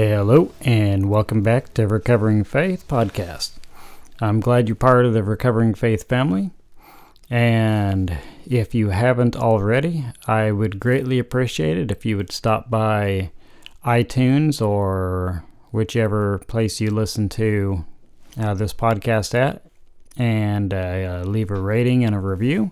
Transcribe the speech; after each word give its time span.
Hello, 0.00 0.52
and 0.60 1.10
welcome 1.10 1.42
back 1.42 1.74
to 1.74 1.88
Recovering 1.88 2.44
Faith 2.44 2.86
Podcast. 2.86 3.50
I'm 4.20 4.38
glad 4.38 4.68
you're 4.68 4.76
part 4.76 5.04
of 5.04 5.12
the 5.12 5.24
Recovering 5.24 5.74
Faith 5.74 6.08
family. 6.08 6.52
And 7.28 8.16
if 8.46 8.76
you 8.76 8.90
haven't 8.90 9.34
already, 9.34 10.06
I 10.24 10.52
would 10.52 10.78
greatly 10.78 11.18
appreciate 11.18 11.76
it 11.76 11.90
if 11.90 12.06
you 12.06 12.16
would 12.16 12.30
stop 12.30 12.70
by 12.70 13.32
iTunes 13.84 14.64
or 14.64 15.42
whichever 15.72 16.38
place 16.46 16.80
you 16.80 16.92
listen 16.92 17.28
to 17.30 17.84
uh, 18.40 18.54
this 18.54 18.72
podcast 18.72 19.34
at 19.34 19.64
and 20.16 20.72
uh, 20.72 21.24
leave 21.26 21.50
a 21.50 21.60
rating 21.60 22.04
and 22.04 22.14
a 22.14 22.20
review. 22.20 22.70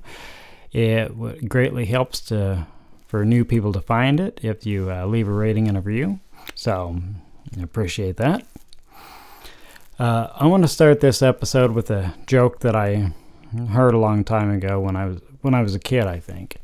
It 0.70 1.48
greatly 1.48 1.86
helps 1.86 2.20
to 2.20 2.68
for 3.08 3.24
new 3.24 3.44
people 3.44 3.72
to 3.72 3.80
find 3.80 4.20
it 4.20 4.38
if 4.42 4.64
you 4.64 4.92
uh, 4.92 5.06
leave 5.06 5.26
a 5.26 5.32
rating 5.32 5.66
and 5.66 5.76
a 5.76 5.80
review. 5.80 6.20
So 6.54 7.00
I 7.58 7.62
appreciate 7.62 8.16
that. 8.16 8.46
Uh, 9.98 10.28
I 10.34 10.46
want 10.46 10.62
to 10.62 10.68
start 10.68 11.00
this 11.00 11.22
episode 11.22 11.72
with 11.72 11.90
a 11.90 12.14
joke 12.26 12.60
that 12.60 12.76
I 12.76 13.12
heard 13.70 13.94
a 13.94 13.98
long 13.98 14.24
time 14.24 14.50
ago 14.50 14.78
when 14.78 14.94
I 14.96 15.06
was 15.06 15.20
when 15.40 15.54
I 15.54 15.62
was 15.62 15.74
a 15.74 15.80
kid, 15.80 16.06
I 16.06 16.18
think, 16.18 16.56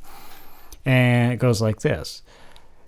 and 0.85 1.33
it 1.33 1.37
goes 1.37 1.63
like 1.63 1.81
this: 1.81 2.23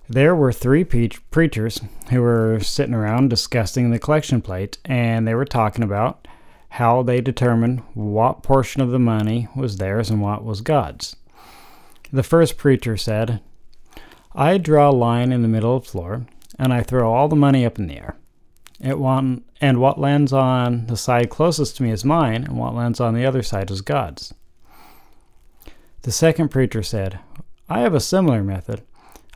There 0.07 0.35
were 0.35 0.51
three 0.51 0.83
pre- 0.83 1.09
preachers 1.31 1.79
who 2.11 2.21
were 2.21 2.59
sitting 2.59 2.93
around 2.93 3.29
discussing 3.29 3.89
the 3.89 3.99
collection 3.99 4.41
plate, 4.41 4.77
and 4.85 5.27
they 5.27 5.33
were 5.33 5.45
talking 5.45 5.83
about 5.83 6.27
how 6.69 7.01
they 7.01 7.21
determined 7.21 7.79
what 7.93 8.43
portion 8.43 8.81
of 8.81 8.91
the 8.91 8.99
money 8.99 9.47
was 9.55 9.77
theirs 9.77 10.09
and 10.09 10.21
what 10.21 10.43
was 10.43 10.61
God's. 10.61 11.15
The 12.11 12.23
first 12.23 12.57
preacher 12.57 12.97
said, 12.97 13.39
I 14.35 14.57
draw 14.57 14.89
a 14.89 14.91
line 14.91 15.31
in 15.31 15.41
the 15.41 15.47
middle 15.47 15.77
of 15.77 15.85
the 15.85 15.89
floor 15.89 16.25
and 16.57 16.73
I 16.73 16.81
throw 16.81 17.11
all 17.11 17.27
the 17.27 17.35
money 17.35 17.65
up 17.65 17.79
in 17.79 17.87
the 17.87 17.97
air. 17.97 18.15
It 18.79 18.99
one, 18.99 19.43
and 19.61 19.79
what 19.79 19.99
lands 19.99 20.33
on 20.33 20.87
the 20.87 20.97
side 20.97 21.29
closest 21.29 21.77
to 21.77 21.83
me 21.83 21.91
is 21.91 22.03
mine, 22.03 22.43
and 22.43 22.57
what 22.57 22.75
lands 22.75 22.99
on 22.99 23.13
the 23.13 23.25
other 23.25 23.41
side 23.41 23.71
is 23.71 23.81
God's. 23.81 24.33
The 26.01 26.11
second 26.11 26.49
preacher 26.49 26.83
said, 26.83 27.19
I 27.69 27.79
have 27.79 27.95
a 27.95 27.99
similar 27.99 28.43
method. 28.43 28.83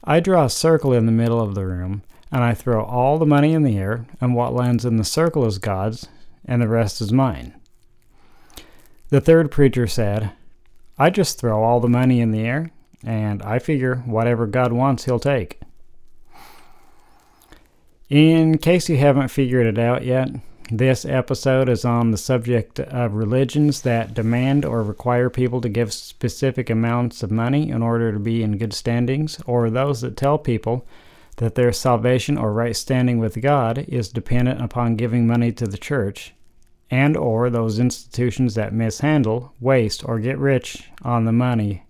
I 0.04 0.20
draw 0.20 0.46
a 0.46 0.50
circle 0.50 0.94
in 0.94 1.06
the 1.06 1.12
middle 1.12 1.42
of 1.42 1.56
the 1.56 1.66
room, 1.66 2.04
and 2.32 2.44
I 2.44 2.54
throw 2.54 2.84
all 2.84 3.18
the 3.18 3.26
money 3.26 3.54
in 3.54 3.64
the 3.64 3.78
air, 3.78 4.06
and 4.22 4.36
what 4.36 4.54
lands 4.54 4.86
in 4.86 4.98
the 4.98 5.04
circle 5.04 5.46
is 5.46 5.58
God's, 5.58 6.08
and 6.46 6.62
the 6.62 6.68
rest 6.68 7.02
is 7.02 7.12
mine. 7.12 7.56
The 9.10 9.22
third 9.22 9.50
preacher 9.50 9.88
said, 9.88 10.32
I 10.98 11.10
just 11.10 11.40
throw 11.40 11.64
all 11.64 11.80
the 11.80 11.88
money 11.88 12.20
in 12.20 12.32
the 12.32 12.42
air, 12.42 12.72
and 13.04 13.42
I 13.42 13.58
figure 13.58 13.96
whatever 14.06 14.46
God 14.46 14.74
wants, 14.74 15.06
He'll 15.06 15.20
take. 15.20 15.60
In 18.10 18.58
case 18.58 18.90
you 18.90 18.98
haven't 18.98 19.28
figured 19.28 19.68
it 19.68 19.78
out 19.78 20.04
yet, 20.04 20.30
this 20.72 21.06
episode 21.06 21.70
is 21.70 21.86
on 21.86 22.10
the 22.10 22.18
subject 22.18 22.80
of 22.80 23.14
religions 23.14 23.84
that 23.84 24.16
demand 24.16 24.66
or 24.66 24.82
require 24.82 25.30
people 25.30 25.62
to 25.62 25.70
give 25.70 25.94
specific 25.94 26.72
amounts 26.72 27.22
of 27.22 27.30
money 27.30 27.70
in 27.70 27.84
order 27.84 28.12
to 28.12 28.18
be 28.18 28.42
in 28.42 28.58
good 28.58 28.74
standings, 28.74 29.40
or 29.46 29.70
those 29.70 30.02
that 30.02 30.18
tell 30.18 30.40
people 30.40 30.88
that 31.36 31.54
their 31.54 31.72
salvation 31.72 32.36
or 32.36 32.52
right 32.52 32.76
standing 32.76 33.20
with 33.20 33.44
God 33.44 33.86
is 33.88 34.10
dependent 34.10 34.60
upon 34.60 34.96
giving 34.96 35.28
money 35.28 35.52
to 35.52 35.68
the 35.68 35.78
church, 35.78 36.34
and 36.90 37.16
or 37.16 37.52
those 37.52 37.78
institutions 37.78 38.56
that 38.56 38.74
mishandle, 38.74 39.54
waste, 39.60 40.04
or 40.04 40.18
get 40.18 40.40
rich 40.40 40.90
on 41.04 41.26
the 41.26 41.32
money 41.32 41.84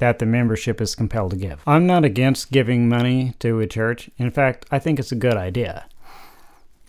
that 0.00 0.18
the 0.18 0.26
membership 0.26 0.80
is 0.80 0.94
compelled 0.94 1.30
to 1.30 1.36
give. 1.36 1.62
I'm 1.66 1.86
not 1.86 2.04
against 2.04 2.50
giving 2.50 2.88
money 2.88 3.34
to 3.38 3.60
a 3.60 3.66
church. 3.66 4.10
In 4.18 4.30
fact, 4.30 4.66
I 4.70 4.78
think 4.78 4.98
it's 4.98 5.12
a 5.12 5.16
good 5.16 5.36
idea. 5.36 5.86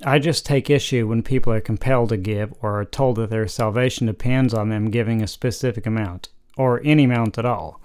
I 0.04 0.18
just 0.18 0.46
take 0.46 0.70
issue 0.70 1.08
when 1.08 1.22
people 1.22 1.54
are 1.54 1.62
compelled 1.62 2.10
to 2.10 2.18
give 2.18 2.54
or 2.62 2.80
are 2.80 2.86
told 2.86 3.18
that 3.18 3.30
their 3.30 3.48
salvation 3.48 4.08
depends 4.08 4.54
on 4.54 4.70
them 4.70 4.90
giving 4.90 5.22
a 5.22 5.28
specific 5.28 5.86
amount, 5.86 6.30
or 6.58 6.82
any 6.84 7.04
amount 7.04 7.38
at 7.38 7.46
all, 7.46 7.80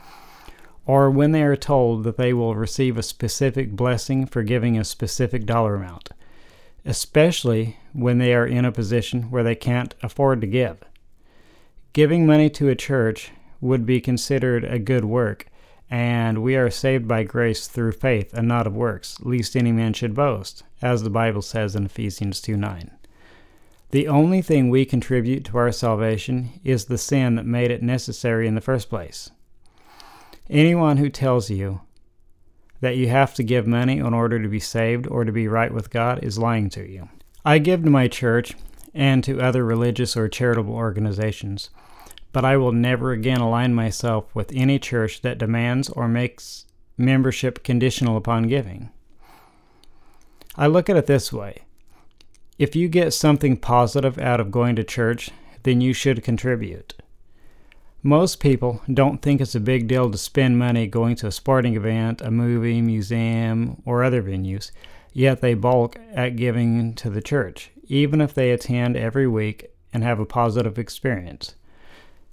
or 0.86 1.10
when 1.10 1.32
they 1.32 1.42
are 1.42 1.56
told 1.56 2.04
that 2.04 2.16
they 2.16 2.32
will 2.32 2.54
receive 2.54 2.96
a 2.96 3.02
specific 3.02 3.72
blessing 3.72 4.24
for 4.24 4.42
giving 4.42 4.78
a 4.78 4.84
specific 4.84 5.44
dollar 5.44 5.74
amount, 5.74 6.10
especially 6.84 7.76
when 7.92 8.18
they 8.18 8.32
are 8.32 8.46
in 8.46 8.64
a 8.64 8.72
position 8.72 9.24
where 9.30 9.42
they 9.42 9.56
can't 9.56 9.94
afford 10.02 10.40
to 10.40 10.46
give. 10.46 10.78
Giving 11.92 12.24
money 12.26 12.48
to 12.50 12.68
a 12.68 12.76
church 12.76 13.32
would 13.60 13.86
be 13.86 14.00
considered 14.00 14.64
a 14.64 14.78
good 14.78 15.04
work, 15.04 15.46
and 15.90 16.42
we 16.42 16.56
are 16.56 16.70
saved 16.70 17.06
by 17.06 17.22
grace 17.22 17.66
through 17.66 17.92
faith 17.92 18.34
and 18.34 18.48
not 18.48 18.66
of 18.66 18.74
works, 18.74 19.18
lest 19.20 19.56
any 19.56 19.72
man 19.72 19.92
should 19.92 20.14
boast, 20.14 20.62
as 20.82 21.02
the 21.02 21.10
Bible 21.10 21.42
says 21.42 21.76
in 21.76 21.86
Ephesians 21.86 22.40
2 22.40 22.56
9. 22.56 22.90
The 23.90 24.08
only 24.08 24.42
thing 24.42 24.68
we 24.68 24.84
contribute 24.84 25.44
to 25.44 25.58
our 25.58 25.70
salvation 25.70 26.60
is 26.64 26.86
the 26.86 26.98
sin 26.98 27.36
that 27.36 27.46
made 27.46 27.70
it 27.70 27.82
necessary 27.82 28.48
in 28.48 28.56
the 28.56 28.60
first 28.60 28.88
place. 28.88 29.30
Anyone 30.50 30.96
who 30.96 31.08
tells 31.08 31.50
you 31.50 31.80
that 32.80 32.96
you 32.96 33.08
have 33.08 33.34
to 33.34 33.42
give 33.42 33.66
money 33.66 33.98
in 33.98 34.12
order 34.12 34.42
to 34.42 34.48
be 34.48 34.60
saved 34.60 35.06
or 35.06 35.24
to 35.24 35.32
be 35.32 35.48
right 35.48 35.72
with 35.72 35.90
God 35.90 36.22
is 36.22 36.38
lying 36.38 36.68
to 36.70 36.86
you. 36.86 37.08
I 37.44 37.58
give 37.58 37.84
to 37.84 37.90
my 37.90 38.08
church 38.08 38.54
and 38.92 39.22
to 39.24 39.40
other 39.40 39.64
religious 39.64 40.16
or 40.16 40.28
charitable 40.28 40.74
organizations 40.74 41.70
but 42.36 42.44
I 42.44 42.58
will 42.58 42.72
never 42.72 43.12
again 43.12 43.40
align 43.40 43.72
myself 43.72 44.26
with 44.34 44.52
any 44.54 44.78
church 44.78 45.22
that 45.22 45.38
demands 45.38 45.88
or 45.88 46.06
makes 46.06 46.66
membership 46.98 47.64
conditional 47.64 48.18
upon 48.18 48.42
giving. 48.42 48.90
I 50.54 50.66
look 50.66 50.90
at 50.90 50.98
it 50.98 51.06
this 51.06 51.32
way 51.32 51.62
if 52.58 52.76
you 52.76 52.88
get 52.88 53.14
something 53.14 53.56
positive 53.56 54.18
out 54.18 54.38
of 54.38 54.50
going 54.50 54.76
to 54.76 54.84
church, 54.84 55.30
then 55.62 55.80
you 55.80 55.94
should 55.94 56.22
contribute. 56.22 56.92
Most 58.02 58.38
people 58.38 58.82
don't 58.92 59.22
think 59.22 59.40
it's 59.40 59.54
a 59.54 59.58
big 59.58 59.88
deal 59.88 60.10
to 60.10 60.18
spend 60.18 60.58
money 60.58 60.86
going 60.86 61.16
to 61.16 61.28
a 61.28 61.32
sporting 61.32 61.74
event, 61.74 62.20
a 62.20 62.30
movie, 62.30 62.82
museum, 62.82 63.80
or 63.86 64.04
other 64.04 64.22
venues, 64.22 64.72
yet 65.14 65.40
they 65.40 65.54
balk 65.54 65.98
at 66.12 66.36
giving 66.36 66.92
to 66.96 67.08
the 67.08 67.22
church, 67.22 67.70
even 67.86 68.20
if 68.20 68.34
they 68.34 68.50
attend 68.50 68.94
every 68.94 69.26
week 69.26 69.70
and 69.90 70.02
have 70.02 70.20
a 70.20 70.26
positive 70.26 70.78
experience. 70.78 71.54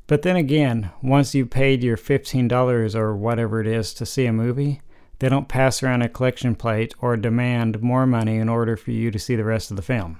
But 0.08 0.24
then 0.24 0.36
again, 0.36 0.92
once 1.02 1.34
you've 1.34 1.50
paid 1.50 1.84
your 1.84 1.98
$15 1.98 2.96
or 2.96 3.16
whatever 3.16 3.62
it 3.62 3.68
is 3.68 3.94
to 3.96 4.06
see 4.06 4.26
a 4.26 4.34
movie, 4.34 4.82
they 5.20 5.30
don't 5.30 5.48
pass 5.48 5.82
around 5.82 6.02
a 6.02 6.10
collection 6.10 6.56
plate 6.56 6.94
or 7.00 7.16
demand 7.16 7.82
more 7.82 8.06
money 8.06 8.36
in 8.38 8.50
order 8.50 8.76
for 8.76 8.92
you 8.92 9.12
to 9.12 9.20
see 9.20 9.36
the 9.36 9.46
rest 9.46 9.72
of 9.72 9.78
the 9.78 9.84
film. 9.84 10.20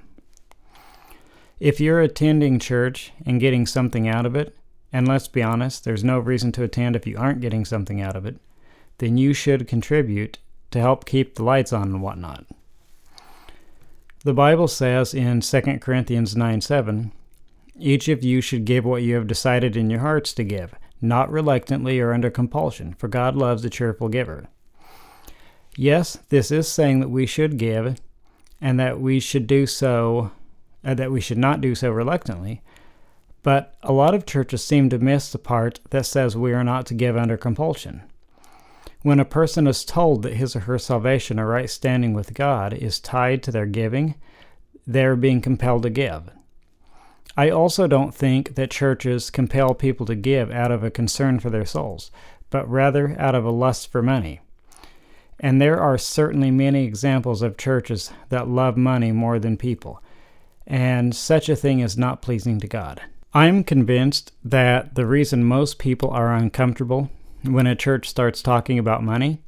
If 1.60 1.80
you're 1.80 2.00
attending 2.00 2.58
church 2.58 3.12
and 3.26 3.40
getting 3.40 3.66
something 3.66 4.08
out 4.08 4.26
of 4.26 4.34
it, 4.34 4.56
and 4.92 5.06
let's 5.06 5.28
be 5.28 5.42
honest, 5.42 5.84
there's 5.84 6.04
no 6.04 6.18
reason 6.18 6.52
to 6.52 6.62
attend 6.62 6.96
if 6.96 7.06
you 7.06 7.18
aren't 7.18 7.40
getting 7.40 7.64
something 7.64 8.00
out 8.00 8.16
of 8.16 8.24
it, 8.24 8.38
then 8.98 9.16
you 9.16 9.34
should 9.34 9.68
contribute 9.68 10.38
to 10.70 10.80
help 10.80 11.04
keep 11.04 11.34
the 11.34 11.44
lights 11.44 11.72
on 11.72 11.88
and 11.88 12.02
whatnot. 12.02 12.46
The 14.24 14.34
Bible 14.34 14.68
says 14.68 15.12
in 15.12 15.40
2 15.40 15.60
Corinthians 15.80 16.34
9 16.34 16.60
7, 16.60 17.12
each 17.78 18.08
of 18.08 18.22
you 18.22 18.40
should 18.40 18.64
give 18.64 18.84
what 18.84 19.02
you 19.02 19.14
have 19.16 19.26
decided 19.26 19.76
in 19.76 19.90
your 19.90 20.00
hearts 20.00 20.32
to 20.34 20.44
give, 20.44 20.74
not 21.00 21.30
reluctantly 21.30 22.00
or 22.00 22.12
under 22.12 22.30
compulsion, 22.30 22.94
for 22.94 23.08
God 23.08 23.36
loves 23.36 23.64
a 23.64 23.70
cheerful 23.70 24.08
giver. 24.08 24.46
Yes, 25.76 26.18
this 26.28 26.50
is 26.50 26.68
saying 26.68 27.00
that 27.00 27.08
we 27.08 27.26
should 27.26 27.58
give, 27.58 28.00
and 28.60 28.78
that 28.78 29.00
we 29.00 29.18
should 29.18 29.46
do 29.46 29.66
so, 29.66 30.30
uh, 30.84 30.94
that 30.94 31.10
we 31.10 31.20
should 31.20 31.38
not 31.38 31.60
do 31.60 31.74
so 31.74 31.90
reluctantly. 31.90 32.62
But 33.42 33.74
a 33.82 33.92
lot 33.92 34.14
of 34.14 34.24
churches 34.24 34.64
seem 34.64 34.88
to 34.90 34.98
miss 34.98 35.30
the 35.30 35.38
part 35.38 35.80
that 35.90 36.06
says 36.06 36.36
we 36.36 36.52
are 36.52 36.64
not 36.64 36.86
to 36.86 36.94
give 36.94 37.16
under 37.16 37.36
compulsion. 37.36 38.02
When 39.02 39.20
a 39.20 39.26
person 39.26 39.66
is 39.66 39.84
told 39.84 40.22
that 40.22 40.34
his 40.34 40.56
or 40.56 40.60
her 40.60 40.78
salvation 40.78 41.38
or 41.38 41.46
right 41.48 41.68
standing 41.68 42.14
with 42.14 42.32
God 42.32 42.72
is 42.72 42.98
tied 42.98 43.42
to 43.42 43.50
their 43.50 43.66
giving, 43.66 44.14
they 44.86 45.04
are 45.04 45.16
being 45.16 45.42
compelled 45.42 45.82
to 45.82 45.90
give. 45.90 46.30
I 47.36 47.50
also 47.50 47.86
don't 47.86 48.14
think 48.14 48.54
that 48.54 48.70
churches 48.70 49.30
compel 49.30 49.74
people 49.74 50.06
to 50.06 50.14
give 50.14 50.50
out 50.50 50.70
of 50.70 50.84
a 50.84 50.90
concern 50.90 51.40
for 51.40 51.50
their 51.50 51.66
souls, 51.66 52.10
but 52.50 52.68
rather 52.70 53.16
out 53.18 53.34
of 53.34 53.44
a 53.44 53.50
lust 53.50 53.90
for 53.90 54.02
money. 54.02 54.40
And 55.40 55.60
there 55.60 55.80
are 55.80 55.98
certainly 55.98 56.52
many 56.52 56.84
examples 56.84 57.42
of 57.42 57.56
churches 57.56 58.12
that 58.28 58.48
love 58.48 58.76
money 58.76 59.10
more 59.10 59.40
than 59.40 59.56
people, 59.56 60.00
and 60.66 61.14
such 61.14 61.48
a 61.48 61.56
thing 61.56 61.80
is 61.80 61.98
not 61.98 62.22
pleasing 62.22 62.60
to 62.60 62.68
God. 62.68 63.02
I'm 63.34 63.64
convinced 63.64 64.32
that 64.44 64.94
the 64.94 65.06
reason 65.06 65.44
most 65.44 65.80
people 65.80 66.10
are 66.10 66.32
uncomfortable 66.32 67.10
when 67.42 67.66
a 67.66 67.74
church 67.74 68.08
starts 68.08 68.42
talking 68.42 68.78
about 68.78 69.02
money 69.02 69.40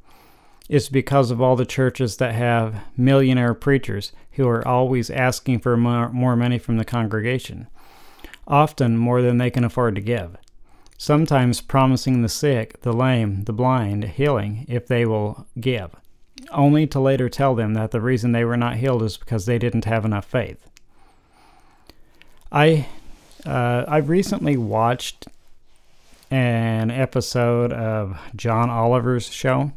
is 0.67 0.89
because 0.89 1.31
of 1.31 1.41
all 1.41 1.55
the 1.55 1.65
churches 1.65 2.17
that 2.17 2.35
have 2.35 2.83
millionaire 2.97 3.53
preachers 3.53 4.11
who 4.33 4.45
are 4.47 4.67
always 4.67 5.09
asking 5.09 5.59
for 5.59 5.77
more, 5.77 6.09
more 6.09 6.35
money 6.35 6.59
from 6.59 6.77
the 6.77 6.83
congregation, 6.83 7.67
often 8.47 8.97
more 8.97 9.21
than 9.21 9.37
they 9.37 9.51
can 9.51 9.63
afford 9.63 9.95
to 9.95 10.01
give. 10.01 10.37
Sometimes 10.97 11.61
promising 11.61 12.21
the 12.21 12.29
sick, 12.29 12.81
the 12.81 12.93
lame, 12.93 13.43
the 13.43 13.53
blind 13.53 14.03
healing 14.05 14.65
if 14.67 14.87
they 14.87 15.05
will 15.05 15.45
give, 15.59 15.91
only 16.51 16.87
to 16.87 16.99
later 16.99 17.29
tell 17.29 17.53
them 17.53 17.73
that 17.75 17.91
the 17.91 18.01
reason 18.01 18.31
they 18.31 18.45
were 18.45 18.57
not 18.57 18.77
healed 18.77 19.03
is 19.03 19.17
because 19.17 19.45
they 19.45 19.59
didn't 19.59 19.85
have 19.85 20.05
enough 20.05 20.25
faith. 20.25 20.67
I 22.51 22.87
uh, 23.45 23.85
I 23.87 23.97
recently 23.97 24.57
watched 24.57 25.27
an 26.31 26.89
episode 26.89 27.71
of 27.71 28.17
John 28.35 28.69
Oliver's 28.69 29.29
show, 29.29 29.71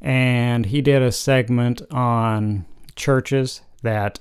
and 0.00 0.66
he 0.66 0.80
did 0.80 1.02
a 1.02 1.12
segment 1.12 1.82
on 1.90 2.64
churches 2.94 3.60
that 3.82 4.20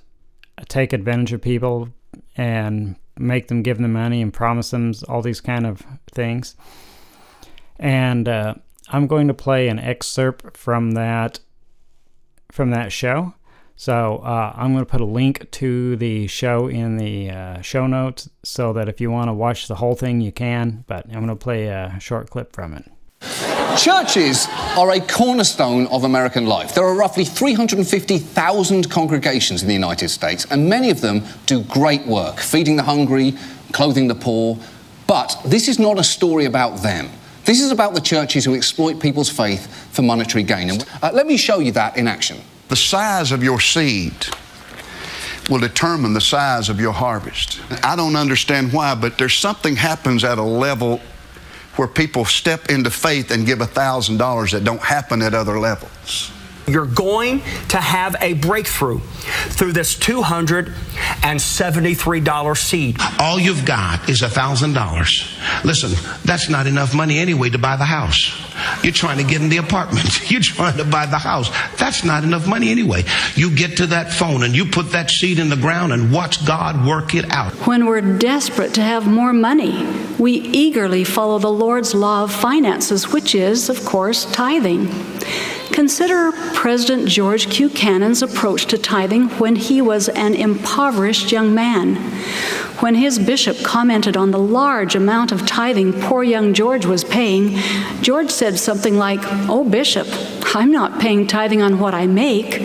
take 0.67 0.93
advantage 0.93 1.33
of 1.33 1.41
people 1.41 1.89
and 2.35 2.95
make 3.17 3.47
them 3.47 3.63
give 3.63 3.77
them 3.77 3.93
money 3.93 4.21
and 4.21 4.33
promise 4.33 4.71
them 4.71 4.93
all 5.07 5.21
these 5.21 5.41
kind 5.41 5.65
of 5.65 5.83
things. 6.11 6.55
And 7.77 8.27
uh, 8.27 8.55
I'm 8.89 9.07
going 9.07 9.27
to 9.27 9.33
play 9.33 9.67
an 9.67 9.79
excerpt 9.79 10.57
from 10.57 10.91
that 10.91 11.39
from 12.51 12.69
that 12.71 12.91
show. 12.91 13.33
So 13.75 14.17
uh, 14.17 14.53
I'm 14.55 14.71
going 14.71 14.85
to 14.85 14.89
put 14.89 15.01
a 15.01 15.05
link 15.05 15.51
to 15.51 15.97
the 15.97 16.27
show 16.27 16.67
in 16.67 16.95
the 16.95 17.29
uh, 17.29 17.61
show 17.61 17.87
notes 17.87 18.29
so 18.43 18.71
that 18.71 18.87
if 18.87 19.01
you 19.01 19.11
want 19.11 19.27
to 19.27 19.33
watch 19.33 19.67
the 19.67 19.75
whole 19.75 19.95
thing, 19.95 20.21
you 20.21 20.31
can. 20.31 20.85
But 20.87 21.05
I'm 21.07 21.13
going 21.13 21.27
to 21.27 21.35
play 21.35 21.67
a 21.67 21.97
short 21.99 22.29
clip 22.29 22.53
from 22.53 22.73
it. 22.73 23.54
Churches 23.77 24.47
are 24.77 24.91
a 24.91 25.01
cornerstone 25.01 25.87
of 25.87 26.05
American 26.05 26.45
life. 26.45 26.73
There 26.73 26.85
are 26.85 26.95
roughly 26.95 27.25
350,000 27.25 28.89
congregations 28.89 29.61
in 29.61 29.67
the 29.67 29.73
United 29.73 30.07
States, 30.09 30.45
and 30.49 30.69
many 30.69 30.89
of 30.89 31.01
them 31.01 31.23
do 31.45 31.61
great 31.63 32.05
work, 32.05 32.39
feeding 32.39 32.77
the 32.77 32.83
hungry, 32.83 33.33
clothing 33.73 34.07
the 34.07 34.15
poor. 34.15 34.57
But 35.07 35.37
this 35.45 35.67
is 35.67 35.77
not 35.77 35.99
a 35.99 36.03
story 36.03 36.45
about 36.45 36.83
them. 36.83 37.09
This 37.43 37.59
is 37.59 37.71
about 37.71 37.93
the 37.93 38.01
churches 38.01 38.45
who 38.45 38.55
exploit 38.55 39.01
people's 39.01 39.29
faith 39.29 39.67
for 39.93 40.03
monetary 40.03 40.43
gain. 40.43 40.69
And 40.69 40.85
uh, 41.03 41.11
let 41.13 41.27
me 41.27 41.35
show 41.35 41.59
you 41.59 41.73
that 41.73 41.97
in 41.97 42.07
action. 42.07 42.37
The 42.69 42.77
size 42.77 43.31
of 43.33 43.43
your 43.43 43.59
seed 43.59 44.13
will 45.49 45.59
determine 45.59 46.13
the 46.13 46.21
size 46.21 46.69
of 46.69 46.79
your 46.79 46.93
harvest. 46.93 47.59
I 47.83 47.95
don't 47.95 48.15
understand 48.15 48.71
why, 48.71 48.95
but 48.95 49.17
there's 49.17 49.35
something 49.35 49.75
happens 49.75 50.23
at 50.23 50.37
a 50.37 50.43
level 50.43 51.01
where 51.77 51.87
people 51.87 52.25
step 52.25 52.69
into 52.69 52.89
faith 52.89 53.31
and 53.31 53.45
give 53.45 53.59
$1,000 53.59 54.51
that 54.51 54.63
don't 54.63 54.81
happen 54.81 55.21
at 55.21 55.33
other 55.33 55.59
levels. 55.59 56.31
You're 56.67 56.85
going 56.85 57.41
to 57.69 57.77
have 57.77 58.17
a 58.21 58.33
breakthrough 58.33 58.99
through 58.99 59.71
this 59.73 59.95
$273 59.95 62.57
seed. 62.57 62.97
All 63.19 63.39
you've 63.39 63.65
got 63.65 64.07
is 64.09 64.21
$1,000. 64.21 65.63
Listen, 65.63 65.91
that's 66.23 66.49
not 66.49 66.67
enough 66.67 66.93
money 66.95 67.19
anyway 67.19 67.49
to 67.49 67.57
buy 67.57 67.77
the 67.77 67.85
house. 67.85 68.41
You're 68.83 68.93
trying 68.93 69.17
to 69.17 69.23
get 69.23 69.41
in 69.41 69.49
the 69.49 69.57
apartment. 69.57 70.31
You're 70.31 70.41
trying 70.41 70.77
to 70.77 70.85
buy 70.85 71.05
the 71.05 71.17
house. 71.17 71.49
That's 71.77 72.03
not 72.03 72.23
enough 72.23 72.47
money 72.47 72.69
anyway. 72.69 73.03
You 73.35 73.55
get 73.55 73.77
to 73.77 73.87
that 73.87 74.11
phone 74.11 74.43
and 74.43 74.55
you 74.55 74.65
put 74.65 74.91
that 74.91 75.11
seed 75.11 75.39
in 75.39 75.49
the 75.49 75.55
ground 75.55 75.93
and 75.93 76.11
watch 76.11 76.45
God 76.45 76.85
work 76.85 77.15
it 77.15 77.31
out. 77.31 77.53
When 77.67 77.85
we're 77.85 78.17
desperate 78.17 78.73
to 78.75 78.81
have 78.81 79.07
more 79.07 79.33
money, 79.33 79.85
we 80.17 80.31
eagerly 80.31 81.03
follow 81.03 81.39
the 81.39 81.51
Lord's 81.51 81.93
law 81.93 82.23
of 82.23 82.33
finances, 82.33 83.11
which 83.11 83.35
is, 83.35 83.69
of 83.69 83.83
course, 83.85 84.25
tithing. 84.31 84.89
Consider 85.71 86.31
President 86.53 87.07
George 87.07 87.49
Q. 87.49 87.69
Cannon's 87.69 88.21
approach 88.21 88.65
to 88.67 88.77
tithing 88.77 89.29
when 89.39 89.55
he 89.55 89.81
was 89.81 90.09
an 90.09 90.33
impoverished 90.33 91.31
young 91.31 91.53
man. 91.53 91.95
When 92.79 92.95
his 92.95 93.19
bishop 93.19 93.57
commented 93.63 94.17
on 94.17 94.31
the 94.31 94.39
large 94.39 94.95
amount 94.95 95.31
of 95.31 95.45
tithing 95.45 95.93
poor 95.93 96.23
young 96.23 96.53
George 96.53 96.85
was 96.85 97.03
paying, 97.03 97.57
George 98.01 98.29
said 98.29 98.59
something 98.59 98.97
like, 98.97 99.19
Oh, 99.49 99.63
Bishop, 99.63 100.07
I'm 100.55 100.71
not 100.71 100.99
paying 100.99 101.25
tithing 101.25 101.61
on 101.61 101.79
what 101.79 101.93
I 101.93 102.05
make, 102.05 102.61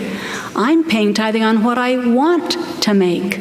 I'm 0.54 0.84
paying 0.84 1.14
tithing 1.14 1.42
on 1.42 1.64
what 1.64 1.78
I 1.78 1.96
want 1.96 2.56
to 2.82 2.94
make. 2.94 3.38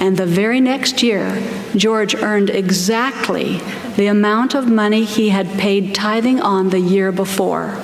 And 0.00 0.16
the 0.16 0.26
very 0.26 0.60
next 0.60 1.02
year, 1.02 1.40
George 1.76 2.14
earned 2.14 2.50
exactly 2.50 3.58
the 3.96 4.06
amount 4.06 4.54
of 4.54 4.68
money 4.68 5.04
he 5.04 5.28
had 5.28 5.46
paid 5.58 5.94
tithing 5.94 6.40
on 6.40 6.70
the 6.70 6.80
year 6.80 7.12
before. 7.12 7.80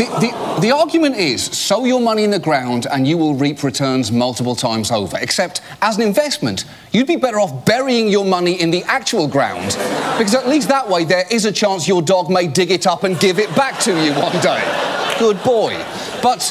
The, 0.00 0.06
the, 0.06 0.60
the, 0.62 0.70
argument 0.70 1.16
is 1.16 1.44
sow 1.44 1.84
your 1.84 2.00
money 2.00 2.24
in 2.24 2.30
the 2.30 2.38
ground 2.38 2.86
and 2.90 3.06
you 3.06 3.18
will 3.18 3.34
reap 3.34 3.62
returns 3.62 4.10
multiple 4.10 4.56
times 4.56 4.90
over. 4.90 5.18
Except, 5.20 5.60
as 5.82 5.98
an 5.98 6.02
investment, 6.02 6.64
you'd 6.90 7.06
be 7.06 7.16
better 7.16 7.38
off 7.38 7.66
burying 7.66 8.08
your 8.08 8.24
money 8.24 8.58
in 8.58 8.70
the 8.70 8.82
actual 8.84 9.28
ground, 9.28 9.76
because 10.16 10.34
at 10.34 10.48
least 10.48 10.68
that 10.68 10.88
way 10.88 11.04
there 11.04 11.26
is 11.30 11.44
a 11.44 11.52
chance 11.52 11.86
your 11.86 12.00
dog 12.00 12.30
may 12.30 12.46
dig 12.46 12.70
it 12.70 12.86
up 12.86 13.04
and 13.04 13.20
give 13.20 13.38
it 13.38 13.54
back 13.54 13.78
to 13.80 13.90
you 13.90 14.14
one 14.14 14.32
day. 14.40 15.16
Good 15.18 15.42
boy. 15.44 15.74
But 16.22 16.50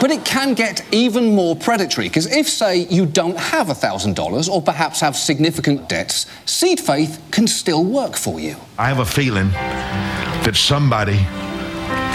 but 0.00 0.10
it 0.10 0.24
can 0.24 0.54
get 0.54 0.82
even 0.90 1.34
more 1.34 1.54
predatory 1.54 2.08
because 2.08 2.34
if, 2.34 2.48
say, 2.48 2.86
you 2.86 3.04
don't 3.04 3.36
have 3.36 3.66
$1,000 3.66 4.48
or 4.48 4.62
perhaps 4.62 5.00
have 5.00 5.14
significant 5.14 5.86
debts, 5.90 6.24
seed 6.46 6.80
faith 6.80 7.22
can 7.30 7.46
still 7.46 7.84
work 7.84 8.16
for 8.16 8.40
you. 8.40 8.56
I 8.78 8.88
have 8.88 9.00
a 9.00 9.04
feeling 9.04 9.50
that 9.50 10.56
somebody 10.56 11.18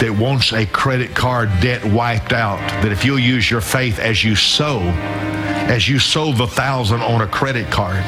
that 0.00 0.10
wants 0.10 0.52
a 0.52 0.66
credit 0.66 1.14
card 1.14 1.48
debt 1.60 1.82
wiped 1.84 2.34
out, 2.34 2.58
that 2.82 2.92
if 2.92 3.04
you'll 3.04 3.18
use 3.18 3.50
your 3.50 3.62
faith 3.62 3.98
as 3.98 4.22
you 4.22 4.36
sow, 4.36 4.80
as 4.80 5.88
you 5.88 5.98
sow 5.98 6.32
the 6.32 6.46
thousand 6.46 7.00
on 7.00 7.22
a 7.22 7.26
credit 7.26 7.70
card, 7.70 8.04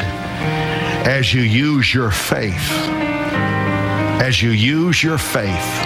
as 1.06 1.32
you 1.32 1.40
use 1.40 1.94
your 1.94 2.10
faith, 2.10 2.70
as 4.20 4.42
you 4.42 4.50
use 4.50 5.02
your 5.02 5.16
faith, 5.16 5.82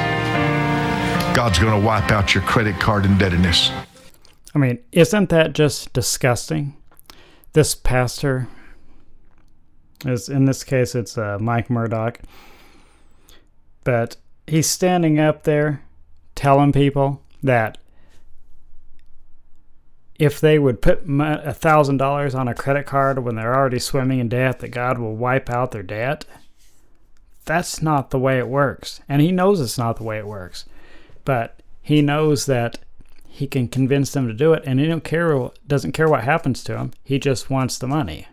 God's 1.36 1.60
going 1.60 1.80
to 1.80 1.86
wipe 1.86 2.10
out 2.10 2.34
your 2.34 2.42
credit 2.42 2.80
card 2.80 3.04
indebtedness. 3.04 3.70
I 4.54 4.58
mean, 4.58 4.80
isn't 4.90 5.28
that 5.28 5.52
just 5.52 5.92
disgusting? 5.92 6.76
This 7.52 7.76
pastor, 7.76 8.48
is 10.04 10.28
in 10.28 10.46
this 10.46 10.64
case, 10.64 10.96
it's 10.96 11.16
uh, 11.16 11.38
Mike 11.40 11.70
Murdock, 11.70 12.18
but 13.84 14.16
he's 14.48 14.68
standing 14.68 15.20
up 15.20 15.44
there 15.44 15.82
telling 16.34 16.72
people 16.72 17.22
that 17.42 17.78
if 20.18 20.40
they 20.40 20.58
would 20.58 20.80
put 20.80 21.02
a 21.08 21.52
thousand 21.52 21.96
dollars 21.96 22.34
on 22.34 22.46
a 22.46 22.54
credit 22.54 22.86
card 22.86 23.18
when 23.18 23.34
they're 23.34 23.56
already 23.56 23.78
swimming 23.78 24.20
in 24.20 24.28
debt, 24.28 24.60
that 24.60 24.68
God 24.68 24.98
will 24.98 25.16
wipe 25.16 25.50
out 25.50 25.72
their 25.72 25.82
debt. 25.82 26.24
That's 27.44 27.82
not 27.82 28.10
the 28.10 28.20
way 28.20 28.38
it 28.38 28.46
works, 28.46 29.00
and 29.08 29.20
he 29.20 29.32
knows 29.32 29.60
it's 29.60 29.78
not 29.78 29.96
the 29.96 30.04
way 30.04 30.18
it 30.18 30.26
works. 30.26 30.64
But 31.24 31.60
he 31.80 32.02
knows 32.02 32.46
that 32.46 32.78
he 33.26 33.46
can 33.46 33.66
convince 33.66 34.12
them 34.12 34.28
to 34.28 34.34
do 34.34 34.52
it, 34.52 34.62
and 34.64 34.78
he 34.78 34.86
don't 34.86 35.02
care 35.02 35.50
doesn't 35.66 35.92
care 35.92 36.08
what 36.08 36.22
happens 36.22 36.62
to 36.64 36.76
him. 36.76 36.92
He 37.02 37.18
just 37.18 37.50
wants 37.50 37.78
the 37.78 37.88
money. 37.88 38.28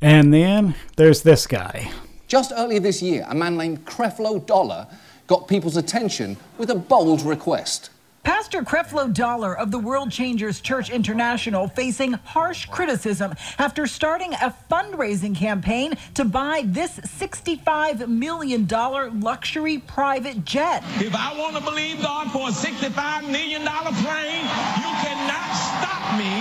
And 0.00 0.32
then 0.32 0.76
there's 0.96 1.22
this 1.22 1.46
guy. 1.46 1.90
Just 2.26 2.52
earlier 2.56 2.80
this 2.80 3.02
year, 3.02 3.26
a 3.28 3.34
man 3.34 3.56
named 3.56 3.84
Creflo 3.84 4.44
Dollar 4.46 4.86
got 5.26 5.48
people's 5.48 5.76
attention 5.76 6.36
with 6.58 6.70
a 6.70 6.74
bold 6.74 7.22
request. 7.22 7.90
Pastor 8.24 8.62
Creflo 8.62 9.12
Dollar 9.12 9.54
of 9.54 9.70
the 9.70 9.78
World 9.78 10.10
Changers 10.10 10.62
Church 10.62 10.88
International 10.88 11.68
facing 11.68 12.14
harsh 12.14 12.64
criticism 12.64 13.34
after 13.58 13.86
starting 13.86 14.32
a 14.32 14.54
fundraising 14.70 15.36
campaign 15.36 15.92
to 16.14 16.24
buy 16.24 16.62
this 16.64 16.98
$65 17.00 18.08
million 18.08 18.66
luxury 18.66 19.76
private 19.78 20.42
jet. 20.42 20.82
If 20.96 21.14
I 21.14 21.38
want 21.38 21.54
to 21.56 21.62
believe 21.62 22.00
God 22.00 22.32
for 22.32 22.48
a 22.48 22.52
$65 22.52 23.30
million 23.30 23.60
plane, 23.60 24.44
you 24.80 24.90
cannot 25.04 25.50
stop 25.52 26.16
me. 26.16 26.32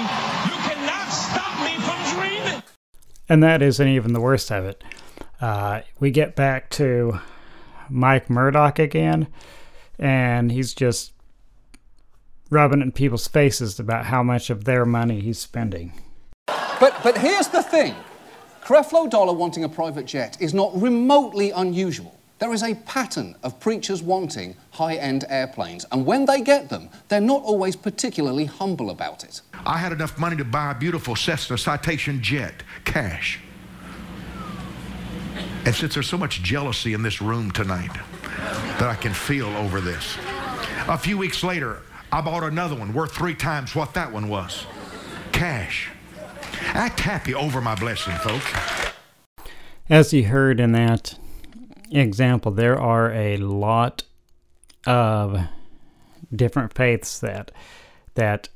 You 0.47 0.57
cannot 0.63 1.09
stop 1.09 1.65
me 1.65 1.75
from 1.83 2.17
dreaming. 2.17 2.63
And 3.27 3.43
that 3.43 3.61
isn't 3.61 3.87
even 3.89 4.13
the 4.13 4.21
worst 4.21 4.53
of 4.53 4.63
it. 4.63 4.81
Uh, 5.41 5.81
we 5.99 6.11
get 6.11 6.37
back 6.37 6.69
to 6.69 7.19
Mike 7.93 8.29
Murdock 8.29 8.79
again, 8.79 9.27
and 9.99 10.51
he's 10.51 10.73
just 10.73 11.13
rubbing 12.49 12.81
it 12.81 12.83
in 12.83 12.91
people's 12.91 13.27
faces 13.27 13.79
about 13.79 14.05
how 14.05 14.23
much 14.23 14.49
of 14.49 14.65
their 14.65 14.85
money 14.85 15.19
he's 15.21 15.39
spending. 15.39 15.93
But 16.47 16.95
but 17.03 17.17
here's 17.17 17.47
the 17.47 17.63
thing. 17.63 17.95
Creflo 18.63 19.09
Dollar 19.09 19.33
wanting 19.33 19.63
a 19.63 19.69
private 19.69 20.05
jet 20.05 20.37
is 20.39 20.53
not 20.53 20.71
remotely 20.81 21.51
unusual. 21.51 22.17
There 22.39 22.53
is 22.53 22.63
a 22.63 22.75
pattern 22.75 23.35
of 23.43 23.59
preachers 23.59 24.01
wanting 24.01 24.55
high 24.71 24.95
end 24.95 25.23
airplanes, 25.29 25.85
and 25.91 26.05
when 26.05 26.25
they 26.25 26.41
get 26.41 26.69
them, 26.69 26.89
they're 27.07 27.21
not 27.21 27.43
always 27.43 27.75
particularly 27.75 28.45
humble 28.45 28.89
about 28.89 29.23
it. 29.23 29.41
I 29.65 29.77
had 29.77 29.91
enough 29.91 30.17
money 30.17 30.35
to 30.37 30.43
buy 30.43 30.71
a 30.71 30.75
beautiful 30.75 31.15
Cessna 31.15 31.57
Citation 31.57 32.21
jet, 32.21 32.63
cash. 32.83 33.39
And 35.65 35.73
since 35.73 35.93
there's 35.93 36.09
so 36.09 36.17
much 36.17 36.41
jealousy 36.43 36.93
in 36.93 37.03
this 37.03 37.21
room 37.21 37.51
tonight 37.51 37.93
that 38.79 38.89
I 38.89 38.95
can 38.95 39.13
feel 39.13 39.47
over 39.55 39.79
this, 39.79 40.17
a 40.87 40.97
few 40.97 41.17
weeks 41.17 41.43
later, 41.43 41.81
I 42.11 42.21
bought 42.21 42.43
another 42.43 42.75
one 42.75 42.93
worth 42.93 43.13
three 43.13 43.33
times 43.33 43.73
what 43.73 43.93
that 43.93 44.11
one 44.11 44.27
was. 44.27 44.65
Cash. 45.31 45.89
Act 46.73 46.99
happy 46.99 47.33
over 47.33 47.61
my 47.61 47.75
blessing, 47.75 48.13
folks. 48.15 48.53
As 49.89 50.13
you 50.13 50.25
heard 50.25 50.59
in 50.59 50.73
that 50.73 51.17
example, 51.91 52.51
there 52.51 52.79
are 52.79 53.11
a 53.13 53.37
lot 53.37 54.03
of 54.85 55.39
different 56.35 56.73
faiths 56.73 57.19
that 57.19 57.51
that 58.15 58.49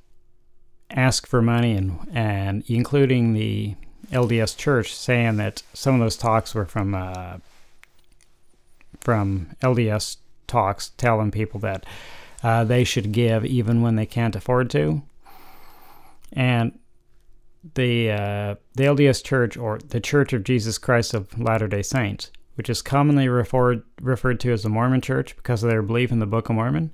ask 0.90 1.28
for 1.28 1.42
money 1.42 1.74
and 1.74 2.00
and 2.14 2.64
including 2.68 3.34
the 3.34 3.76
LDS 4.12 4.56
Church 4.58 4.96
saying 4.96 5.38
that 5.38 5.64
some 5.74 5.96
of 5.96 6.00
those 6.00 6.18
talks 6.18 6.56
were 6.56 6.66
from 6.66 6.96
uh, 6.96 7.38
from 9.02 9.56
LDS 9.62 10.18
talks 10.48 10.90
telling 10.98 11.32
people 11.32 11.60
that 11.60 11.86
uh, 12.44 12.64
they 12.64 12.84
should 12.84 13.12
give 13.12 13.46
even 13.46 13.82
when 13.82 13.96
they 13.96 14.06
can't 14.06 14.36
afford 14.36 14.70
to. 14.72 15.02
And 16.34 16.78
the 17.76 18.12
uh, 18.12 18.56
the 18.76 18.84
LDS 18.84 19.24
Church 19.24 19.58
or 19.58 19.80
the 19.80 20.00
Church 20.00 20.34
of 20.34 20.44
Jesus 20.44 20.78
Christ 20.78 21.14
of 21.14 21.38
Latter 21.40 21.68
Day 21.68 21.82
Saints, 21.82 22.32
which 22.56 22.70
is 22.70 22.82
commonly 22.82 23.28
referred 23.28 23.84
referred 24.02 24.40
to 24.42 24.52
as 24.52 24.64
the 24.64 24.70
Mormon 24.70 25.02
Church 25.02 25.36
because 25.36 25.64
of 25.64 25.70
their 25.70 25.82
belief 25.82 26.12
in 26.12 26.20
the 26.20 26.26
Book 26.26 26.50
of 26.50 26.56
Mormon. 26.56 26.92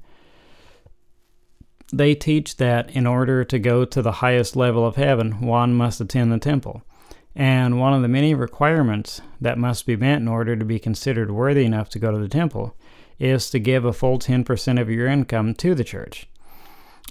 They 1.92 2.16
teach 2.16 2.58
that 2.58 2.90
in 2.90 3.06
order 3.06 3.44
to 3.44 3.60
go 3.60 3.86
to 3.86 4.02
the 4.02 4.14
highest 4.14 4.56
level 4.56 4.86
of 4.86 4.96
heaven, 4.96 5.42
one 5.42 5.76
must 5.76 6.02
attend 6.02 6.32
the 6.32 6.40
temple. 6.40 6.82
And 7.36 7.80
one 7.80 7.94
of 7.94 8.02
the 8.02 8.08
many 8.08 8.34
requirements 8.36 9.22
that 9.42 9.58
must 9.58 9.86
be 9.86 9.96
met 9.96 10.20
in 10.20 10.28
order 10.28 10.56
to 10.56 10.66
be 10.66 10.80
considered 10.80 11.32
worthy 11.32 11.66
enough 11.66 11.90
to 11.90 12.00
go 12.00 12.12
to 12.12 12.18
the 12.18 12.28
temple 12.28 12.76
is 13.20 13.50
to 13.50 13.60
give 13.60 13.86
a 13.86 13.94
full 13.94 14.20
10% 14.20 14.80
of 14.80 14.90
your 14.90 15.08
income 15.08 15.56
to 15.56 15.74
the 15.74 15.84
church, 15.84 16.28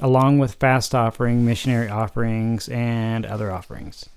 along 0.00 0.38
with 0.38 0.54
fast 0.54 0.94
offering, 0.94 1.44
missionary 1.44 1.88
offerings, 1.88 2.68
and 2.68 3.26
other 3.26 3.50
offerings. 3.50 4.08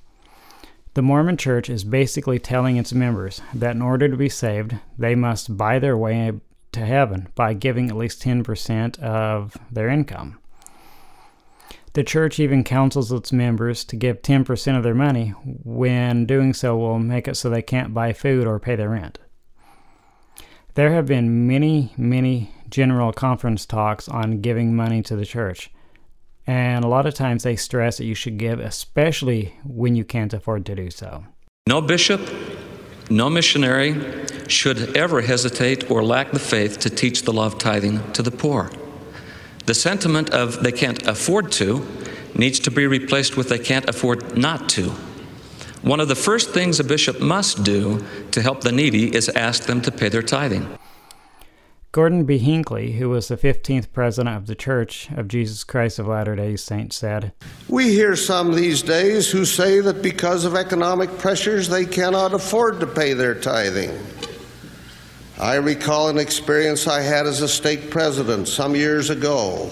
The 0.93 1.01
Mormon 1.01 1.37
Church 1.37 1.69
is 1.69 1.83
basically 1.83 2.39
telling 2.39 2.77
its 2.77 2.93
members 2.93 3.41
that 3.53 3.75
in 3.75 3.81
order 3.81 4.07
to 4.07 4.15
be 4.15 4.29
saved, 4.29 4.75
they 4.97 5.15
must 5.15 5.57
buy 5.57 5.79
their 5.79 5.97
way 5.97 6.31
to 6.71 6.85
heaven 6.85 7.27
by 7.35 7.53
giving 7.53 7.89
at 7.89 7.97
least 7.97 8.21
10% 8.21 8.99
of 8.99 9.57
their 9.71 9.89
income. 9.89 10.39
The 11.95 12.03
church 12.03 12.41
even 12.41 12.65
counsels 12.65 13.09
its 13.13 13.31
members 13.31 13.85
to 13.85 13.95
give 13.95 14.21
10% 14.21 14.77
of 14.77 14.83
their 14.83 14.93
money 14.93 15.29
when 15.45 16.25
doing 16.25 16.53
so 16.53 16.75
will 16.75 16.99
make 16.99 17.25
it 17.25 17.35
so 17.35 17.49
they 17.49 17.61
can't 17.61 17.93
buy 17.93 18.11
food 18.11 18.45
or 18.45 18.59
pay 18.59 18.75
their 18.75 18.89
rent. 18.89 19.17
There 20.73 20.91
have 20.91 21.05
been 21.05 21.47
many, 21.47 21.93
many 21.95 22.51
general 22.69 23.13
conference 23.13 23.65
talks 23.65 24.09
on 24.09 24.41
giving 24.41 24.75
money 24.75 25.01
to 25.03 25.15
the 25.15 25.25
church. 25.25 25.71
And 26.45 26.83
a 26.83 26.89
lot 26.89 27.05
of 27.05 27.13
times 27.13 27.43
they 27.43 27.55
stress 27.55 27.95
that 27.95 28.03
you 28.03 28.13
should 28.13 28.37
give, 28.37 28.59
especially 28.59 29.57
when 29.63 29.95
you 29.95 30.03
can't 30.03 30.33
afford 30.33 30.65
to 30.65 30.75
do 30.75 30.91
so. 30.91 31.23
No 31.65 31.79
bishop, 31.79 32.19
no 33.09 33.29
missionary 33.29 33.95
should 34.49 34.97
ever 34.97 35.21
hesitate 35.21 35.89
or 35.89 36.03
lack 36.03 36.33
the 36.33 36.39
faith 36.39 36.77
to 36.79 36.89
teach 36.89 37.21
the 37.21 37.31
law 37.31 37.45
of 37.45 37.57
tithing 37.57 38.11
to 38.11 38.21
the 38.21 38.31
poor. 38.31 38.69
The 39.65 39.73
sentiment 39.73 40.29
of 40.29 40.61
they 40.61 40.71
can't 40.71 41.05
afford 41.07 41.51
to 41.53 41.85
needs 42.35 42.59
to 42.59 42.71
be 42.71 42.85
replaced 42.85 43.35
with 43.35 43.49
they 43.49 43.59
can't 43.59 43.89
afford 43.89 44.37
not 44.37 44.69
to. 44.69 44.91
One 45.81 45.99
of 45.99 46.07
the 46.07 46.15
first 46.15 46.51
things 46.51 46.79
a 46.79 46.83
bishop 46.83 47.19
must 47.19 47.63
do 47.63 48.03
to 48.31 48.41
help 48.41 48.61
the 48.61 48.71
needy 48.71 49.15
is 49.15 49.29
ask 49.29 49.63
them 49.63 49.81
to 49.81 49.91
pay 49.91 50.09
their 50.09 50.21
tithing. 50.21 50.77
Gordon 51.91 52.25
B. 52.25 52.37
Hinckley, 52.37 52.93
who 52.93 53.09
was 53.09 53.29
the 53.29 53.37
15th 53.37 53.93
president 53.93 54.35
of 54.35 54.47
the 54.47 54.55
Church 54.55 55.09
of 55.15 55.29
Jesus 55.29 55.63
Christ 55.63 55.97
of 55.97 56.07
Latter 56.07 56.35
day 56.35 56.57
Saints, 56.57 56.97
said 56.97 57.31
We 57.69 57.93
hear 57.93 58.15
some 58.15 58.53
these 58.53 58.81
days 58.81 59.31
who 59.31 59.45
say 59.45 59.79
that 59.79 60.01
because 60.01 60.43
of 60.43 60.55
economic 60.55 61.17
pressures 61.17 61.69
they 61.69 61.85
cannot 61.85 62.33
afford 62.33 62.81
to 62.81 62.87
pay 62.87 63.13
their 63.13 63.33
tithing. 63.33 63.97
I 65.37 65.55
recall 65.55 66.07
an 66.07 66.17
experience 66.17 66.87
I 66.87 67.01
had 67.01 67.25
as 67.25 67.41
a 67.41 67.49
stake 67.49 67.91
president 67.91 68.47
some 68.47 68.73
years 68.73 69.09
ago. 69.09 69.69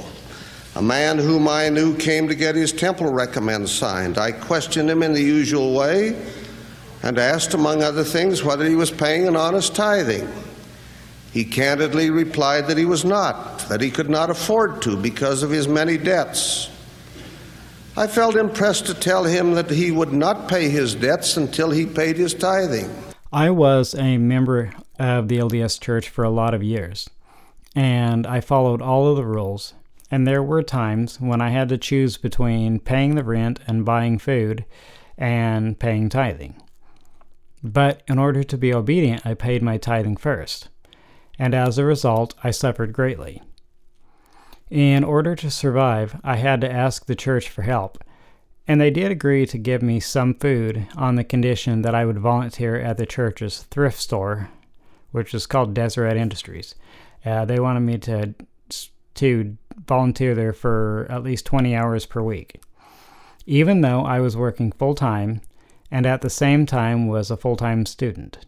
A 0.76 0.82
man 0.82 1.18
whom 1.18 1.48
I 1.48 1.70
knew 1.70 1.96
came 1.96 2.28
to 2.28 2.36
get 2.36 2.56
his 2.56 2.74
temple 2.74 3.14
recommend 3.14 3.70
signed. 3.70 4.18
I 4.18 4.34
questioned 4.34 4.90
him 4.90 5.04
in 5.04 5.14
the 5.14 5.22
usual 5.22 5.74
way 5.74 6.22
and 7.02 7.18
asked, 7.18 7.54
among 7.54 7.82
other 7.82 8.04
things, 8.04 8.44
whether 8.44 8.66
he 8.66 8.76
was 8.76 8.92
paying 8.92 9.26
an 9.26 9.38
honest 9.38 9.74
tithing. 9.74 10.28
He 11.32 11.46
candidly 11.46 12.10
replied 12.10 12.68
that 12.68 12.78
he 12.78 12.86
was 12.86 13.06
not, 13.06 13.60
that 13.70 13.82
he 13.82 13.90
could 13.90 14.10
not 14.10 14.30
afford 14.30 14.82
to 14.82 14.98
because 14.98 15.44
of 15.44 15.52
his 15.52 15.68
many 15.68 15.98
debts. 15.98 16.70
I 17.96 18.08
felt 18.08 18.36
impressed 18.36 18.88
to 18.88 18.94
tell 18.94 19.24
him 19.24 19.54
that 19.54 19.70
he 19.70 19.92
would 19.92 20.12
not 20.12 20.50
pay 20.50 20.70
his 20.70 20.94
debts 20.94 21.38
until 21.38 21.72
he 21.72 21.86
paid 21.86 22.18
his 22.18 22.34
tithing. 22.34 22.94
I 23.32 23.50
was 23.50 23.96
a 23.96 24.18
member 24.18 24.74
of 25.00 25.28
the 25.28 25.38
LDS 25.38 25.80
Church 25.80 26.10
for 26.10 26.24
a 26.24 26.30
lot 26.30 26.54
of 26.54 26.64
years, 26.64 27.10
and 27.76 28.28
I 28.28 28.42
followed 28.42 28.82
all 28.82 29.08
of 29.08 29.18
the 29.18 29.26
rules 29.26 29.74
and 30.14 30.28
there 30.28 30.44
were 30.44 30.62
times 30.62 31.20
when 31.20 31.42
I 31.42 31.50
had 31.50 31.70
to 31.70 31.78
choose 31.80 32.18
between 32.18 32.80
paying 32.80 33.16
the 33.16 33.24
rent 33.24 33.60
and 33.66 33.84
buying 33.84 34.20
food 34.20 34.64
and 35.18 35.80
paying 35.80 36.08
tithing. 36.08 36.62
But 37.64 38.04
in 38.08 38.20
order 38.20 38.44
to 38.44 38.56
be 38.56 38.72
obedient, 38.72 39.26
I 39.26 39.34
paid 39.34 39.64
my 39.64 39.78
tithing 39.78 40.18
first, 40.18 40.70
and 41.40 41.56
as 41.56 41.80
a 41.80 41.84
result, 41.84 42.36
I 42.44 42.52
suffered 42.52 42.94
greatly. 42.94 43.42
In 44.70 45.04
order 45.04 45.36
to 45.36 45.50
survive, 45.50 46.22
I 46.24 46.36
had 46.36 46.62
to 46.62 46.72
ask 46.72 47.08
the 47.08 47.16
church 47.16 47.50
for 47.50 47.64
help, 47.64 47.98
and 48.68 48.80
they 48.80 48.92
did 48.92 49.12
agree 49.12 49.48
to 49.48 49.58
give 49.58 49.82
me 49.82 50.00
some 50.00 50.36
food 50.36 50.86
on 50.96 51.16
the 51.16 51.24
condition 51.24 51.82
that 51.82 51.96
I 51.96 52.06
would 52.06 52.20
volunteer 52.20 52.80
at 52.80 52.98
the 52.98 53.08
church's 53.08 53.64
thrift 53.64 54.00
store, 54.00 54.50
which 55.14 55.34
is 55.34 55.46
called 55.46 55.74
Deseret 55.74 56.18
Industries. 56.18 56.76
Uh, 57.26 57.46
they 57.46 57.60
wanted 57.60 57.80
me 57.80 57.98
to 58.00 58.36
to 59.16 59.56
volunteer 59.86 60.34
there 60.34 60.54
for 60.54 61.06
at 61.10 61.24
least 61.24 61.46
20 61.46 61.76
hours 61.76 62.06
per 62.06 62.22
week. 62.22 62.60
Even 63.46 63.82
though 63.82 64.02
I 64.02 64.20
was 64.20 64.36
working 64.36 64.72
full 64.72 64.96
time 64.96 65.42
and 65.92 66.08
at 66.08 66.22
the 66.22 66.30
same 66.30 66.66
time 66.66 67.08
was 67.08 67.30
a 67.30 67.38
full 67.38 67.56
time 67.56 67.86
student. 67.86 68.46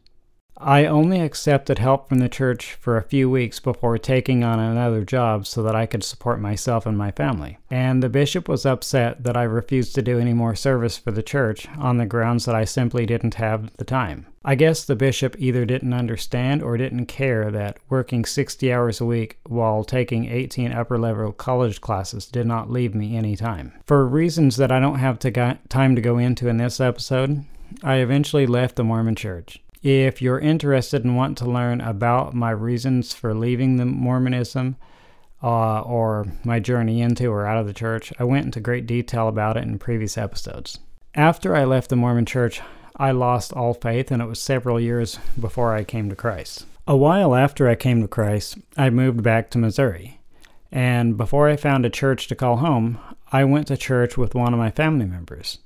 I 0.57 0.85
only 0.85 1.19
accepted 1.19 1.79
help 1.79 2.07
from 2.07 2.19
the 2.19 2.29
church 2.29 2.75
for 2.75 2.95
a 2.95 3.03
few 3.03 3.29
weeks 3.29 3.59
before 3.59 3.97
taking 3.97 4.43
on 4.43 4.57
another 4.57 5.03
job 5.03 5.45
so 5.45 5.61
that 5.63 5.75
I 5.75 5.85
could 5.85 6.03
support 6.03 6.39
myself 6.39 6.85
and 6.85 6.97
my 6.97 7.11
family. 7.11 7.57
And 7.69 8.01
the 8.01 8.07
bishop 8.07 8.47
was 8.47 8.65
upset 8.65 9.23
that 9.23 9.35
I 9.35 9.43
refused 9.43 9.95
to 9.95 10.01
do 10.01 10.17
any 10.17 10.33
more 10.33 10.55
service 10.55 10.97
for 10.97 11.11
the 11.11 11.21
church 11.21 11.67
on 11.77 11.97
the 11.97 12.05
grounds 12.05 12.45
that 12.45 12.55
I 12.55 12.63
simply 12.63 13.05
didn't 13.05 13.33
have 13.33 13.75
the 13.75 13.83
time. 13.83 14.27
I 14.45 14.55
guess 14.55 14.85
the 14.85 14.95
bishop 14.95 15.35
either 15.39 15.65
didn't 15.65 15.93
understand 15.93 16.63
or 16.63 16.77
didn't 16.77 17.07
care 17.07 17.51
that 17.51 17.77
working 17.89 18.23
60 18.23 18.71
hours 18.71 19.01
a 19.01 19.05
week 19.05 19.37
while 19.47 19.83
taking 19.83 20.31
18 20.31 20.71
upper 20.71 20.97
level 20.97 21.33
college 21.33 21.81
classes 21.81 22.27
did 22.27 22.47
not 22.47 22.71
leave 22.71 22.95
me 22.95 23.17
any 23.17 23.35
time. 23.35 23.73
For 23.85 24.07
reasons 24.07 24.55
that 24.55 24.71
I 24.71 24.79
don't 24.79 24.99
have 24.99 25.19
to 25.19 25.57
time 25.67 25.95
to 25.95 26.01
go 26.01 26.17
into 26.17 26.47
in 26.47 26.57
this 26.57 26.79
episode, 26.79 27.43
I 27.83 27.95
eventually 27.95 28.47
left 28.47 28.77
the 28.77 28.83
Mormon 28.83 29.15
church. 29.15 29.61
If 29.85 30.19
you're 30.19 30.39
interested 30.39 31.03
and 31.03 31.15
want 31.15 31.37
to 31.37 31.45
learn 31.45 31.79
about 31.79 32.33
my 32.33 32.49
reasons 32.49 33.13
for 33.13 33.35
leaving 33.35 33.77
the 33.77 33.85
Mormonism 33.85 34.77
uh, 35.43 35.81
or 35.81 36.25
my 36.43 36.59
journey 36.59 37.03
into 37.03 37.27
or 37.27 37.45
out 37.45 37.59
of 37.59 37.67
the 37.67 37.73
church, 37.73 38.11
I 38.17 38.23
went 38.23 38.45
into 38.45 38.59
great 38.59 38.87
detail 38.87 39.27
about 39.27 39.57
it 39.57 39.63
in 39.63 39.77
previous 39.77 40.17
episodes. 40.17 40.79
After 41.13 41.55
I 41.55 41.65
left 41.65 41.91
the 41.91 41.95
Mormon 41.95 42.25
church, 42.25 42.61
I 42.95 43.11
lost 43.11 43.53
all 43.53 43.75
faith, 43.75 44.09
and 44.09 44.23
it 44.23 44.25
was 44.25 44.41
several 44.41 44.79
years 44.79 45.19
before 45.39 45.75
I 45.75 45.83
came 45.83 46.09
to 46.09 46.15
Christ. 46.15 46.65
A 46.87 46.97
while 46.97 47.35
after 47.35 47.69
I 47.69 47.75
came 47.75 48.01
to 48.01 48.07
Christ, 48.07 48.57
I 48.75 48.89
moved 48.89 49.21
back 49.21 49.51
to 49.51 49.59
Missouri. 49.59 50.19
And 50.71 51.15
before 51.15 51.47
I 51.47 51.57
found 51.57 51.85
a 51.85 51.91
church 51.91 52.25
to 52.29 52.35
call 52.35 52.57
home, 52.57 52.97
I 53.31 53.43
went 53.43 53.67
to 53.67 53.77
church 53.77 54.17
with 54.17 54.33
one 54.33 54.51
of 54.51 54.57
my 54.57 54.71
family 54.71 55.05
members. 55.05 55.59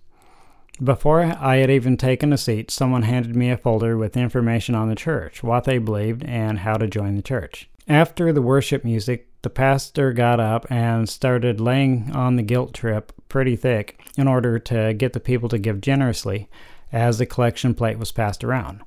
Before 0.81 1.21
I 1.21 1.57
had 1.57 1.69
even 1.69 1.97
taken 1.97 2.31
a 2.31 2.37
seat, 2.37 2.71
someone 2.71 3.01
handed 3.01 3.35
me 3.35 3.49
a 3.49 3.57
folder 3.57 3.97
with 3.97 4.15
information 4.15 4.75
on 4.75 4.87
the 4.87 4.95
church, 4.95 5.43
what 5.43 5.65
they 5.65 5.77
believed, 5.77 6.23
and 6.23 6.59
how 6.59 6.75
to 6.75 6.87
join 6.87 7.15
the 7.15 7.21
church. 7.21 7.69
After 7.87 8.31
the 8.31 8.41
worship 8.41 8.85
music, 8.85 9.27
the 9.41 9.49
pastor 9.49 10.13
got 10.13 10.39
up 10.39 10.65
and 10.69 11.09
started 11.09 11.59
laying 11.59 12.11
on 12.13 12.37
the 12.37 12.43
guilt 12.43 12.73
trip 12.73 13.11
pretty 13.27 13.57
thick 13.57 13.99
in 14.17 14.27
order 14.27 14.57
to 14.59 14.93
get 14.93 15.13
the 15.13 15.19
people 15.19 15.49
to 15.49 15.57
give 15.57 15.81
generously 15.81 16.49
as 16.91 17.17
the 17.17 17.25
collection 17.25 17.73
plate 17.73 17.99
was 17.99 18.11
passed 18.11 18.43
around. 18.43 18.81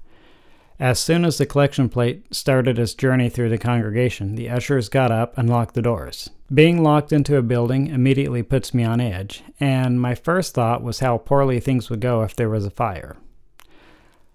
As 0.83 0.99
soon 0.99 1.25
as 1.25 1.39
the 1.39 1.47
collection 1.47 1.89
plate 1.89 2.35
started 2.35 2.77
its 2.77 2.93
journey 2.93 3.29
through 3.29 3.51
the 3.51 3.57
congregation, 3.57 4.35
the 4.35 4.51
ushers 4.51 4.89
got 4.89 5.13
up 5.13 5.39
and 5.39 5.49
locked 5.49 5.75
the 5.75 5.81
doors. 5.81 6.29
Being 6.53 6.83
locked 6.83 7.13
into 7.13 7.37
a 7.37 7.43
building 7.43 7.87
immediately 7.87 8.43
puts 8.43 8.75
me 8.75 8.83
on 8.83 9.01
edge, 9.01 9.45
and 9.61 10.01
my 10.01 10.17
first 10.17 10.55
thought 10.55 10.83
was 10.83 10.99
how 10.99 11.19
poorly 11.19 11.61
things 11.61 11.89
would 11.89 12.01
go 12.01 12.25
if 12.25 12.35
there 12.35 12.49
was 12.49 12.67
a 12.67 12.71
fire. 12.71 13.17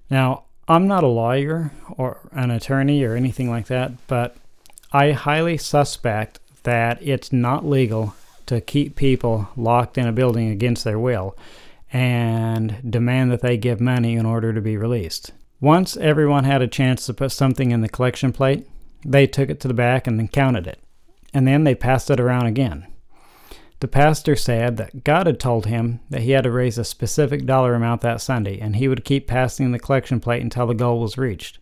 Now, 0.09 0.45
I'm 0.69 0.87
not 0.87 1.03
a 1.03 1.07
lawyer 1.07 1.73
or 1.97 2.29
an 2.31 2.49
attorney 2.49 3.03
or 3.03 3.13
anything 3.13 3.49
like 3.49 3.67
that, 3.67 3.91
but 4.07 4.37
I 4.93 5.11
highly 5.11 5.57
suspect 5.57 6.39
that 6.63 6.97
it's 7.01 7.33
not 7.33 7.65
legal 7.65 8.15
to 8.45 8.61
keep 8.61 8.95
people 8.95 9.49
locked 9.57 9.97
in 9.97 10.07
a 10.07 10.13
building 10.13 10.47
against 10.47 10.85
their 10.85 10.97
will 10.97 11.35
and 11.91 12.89
demand 12.89 13.33
that 13.33 13.41
they 13.41 13.57
give 13.57 13.81
money 13.81 14.15
in 14.15 14.25
order 14.25 14.53
to 14.53 14.61
be 14.61 14.77
released. 14.77 15.33
Once 15.59 15.97
everyone 15.97 16.43
had 16.43 16.61
a 16.61 16.67
chance 16.67 17.05
to 17.05 17.13
put 17.13 17.31
something 17.31 17.71
in 17.71 17.81
the 17.81 17.89
collection 17.89 18.31
plate, 18.31 18.67
they 19.03 19.25
took 19.25 19.49
it 19.49 19.59
to 19.59 19.67
the 19.67 19.73
back 19.73 20.05
and 20.05 20.19
then 20.19 20.27
counted 20.27 20.67
it. 20.67 20.79
And 21.33 21.47
then 21.47 21.63
they 21.63 21.73
passed 21.73 22.11
it 22.11 22.19
around 22.19 22.45
again. 22.45 22.85
The 23.79 23.87
pastor 23.87 24.35
said 24.35 24.77
that 24.77 25.03
God 25.03 25.27
had 25.27 25.39
told 25.39 25.65
him 25.65 25.99
that 26.09 26.21
he 26.21 26.31
had 26.31 26.43
to 26.43 26.51
raise 26.51 26.77
a 26.77 26.83
specific 26.83 27.45
dollar 27.45 27.73
amount 27.75 28.01
that 28.01 28.21
Sunday, 28.21 28.59
and 28.59 28.75
he 28.75 28.87
would 28.87 29.05
keep 29.05 29.27
passing 29.27 29.71
the 29.71 29.79
collection 29.79 30.19
plate 30.19 30.41
until 30.41 30.67
the 30.67 30.73
goal 30.73 30.99
was 30.99 31.17
reached, 31.17 31.59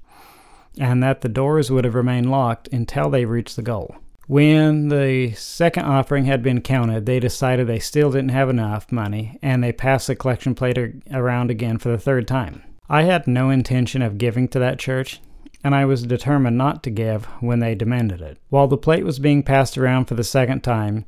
and 0.78 1.02
that 1.04 1.22
the 1.22 1.30
doors 1.30 1.72
would 1.72 1.84
have 1.84 1.96
remained 1.96 2.32
locked 2.32 2.70
until 2.72 3.10
they 3.10 3.26
reached 3.26 3.56
the 3.56 3.62
goal. 3.62 3.96
When 4.28 4.88
the 4.90 5.34
second 5.34 5.86
offering 5.86 6.26
had 6.26 6.42
been 6.42 6.62
counted, 6.62 7.06
they 7.06 7.20
decided 7.20 7.68
they 7.68 7.80
still 7.80 8.12
didn't 8.12 8.30
have 8.30 8.50
enough 8.50 8.92
money, 8.92 9.38
and 9.42 9.64
they 9.64 9.72
passed 9.72 10.08
the 10.08 10.16
collection 10.16 10.56
plate 10.56 10.78
around 11.12 11.52
again 11.52 11.78
for 11.78 11.90
the 11.90 11.98
third 11.98 12.28
time. 12.28 12.64
I 12.90 13.04
had 13.04 13.26
no 13.26 13.50
intention 13.50 14.02
of 14.02 14.18
giving 14.20 14.48
to 14.50 14.60
that 14.60 14.78
church, 14.78 15.20
and 15.64 15.74
I 15.74 15.86
was 15.86 16.04
determined 16.04 16.58
not 16.58 16.84
to 16.84 16.92
give 16.92 17.26
when 17.42 17.60
they 17.60 17.74
demanded 17.74 18.22
it. 18.22 18.38
While 18.50 18.68
the 18.68 18.78
plate 18.78 19.04
was 19.04 19.18
being 19.18 19.42
passed 19.42 19.78
around 19.78 20.06
for 20.06 20.14
the 20.14 20.24
second 20.24 20.62
time, 20.62 21.06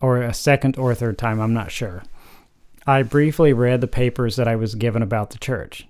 or 0.00 0.22
a 0.22 0.32
second 0.32 0.78
or 0.78 0.94
third 0.94 1.18
time, 1.18 1.40
I'm 1.40 1.52
not 1.52 1.70
sure, 1.70 2.02
I 2.86 3.02
briefly 3.02 3.52
read 3.52 3.80
the 3.80 3.86
papers 3.86 4.36
that 4.36 4.48
I 4.48 4.56
was 4.56 4.74
given 4.74 5.02
about 5.02 5.30
the 5.30 5.38
church. 5.38 5.86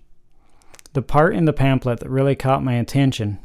The 0.94 1.02
part 1.02 1.36
in 1.36 1.44
the 1.44 1.52
pamphlet 1.52 2.00
that 2.00 2.10
really 2.10 2.34
caught 2.34 2.64
my 2.64 2.74
attention 2.74 3.38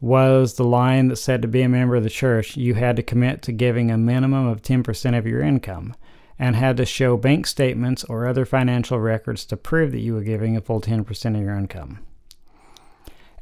was 0.00 0.54
the 0.54 0.64
line 0.64 1.08
that 1.08 1.16
said 1.16 1.42
to 1.42 1.48
be 1.48 1.62
a 1.62 1.68
member 1.68 1.96
of 1.96 2.04
the 2.04 2.10
church, 2.10 2.56
you 2.56 2.74
had 2.74 2.96
to 2.96 3.02
commit 3.02 3.42
to 3.42 3.52
giving 3.52 3.90
a 3.90 3.98
minimum 3.98 4.46
of 4.46 4.62
10% 4.62 5.18
of 5.18 5.26
your 5.26 5.40
income 5.40 5.94
and 6.38 6.54
had 6.54 6.76
to 6.76 6.86
show 6.86 7.16
bank 7.16 7.46
statements 7.46 8.04
or 8.04 8.26
other 8.26 8.44
financial 8.44 9.00
records 9.00 9.44
to 9.46 9.56
prove 9.56 9.92
that 9.92 10.00
you 10.00 10.14
were 10.14 10.22
giving 10.22 10.56
a 10.56 10.60
full 10.60 10.80
10% 10.80 11.34
of 11.34 11.40
your 11.42 11.56
income. 11.56 11.98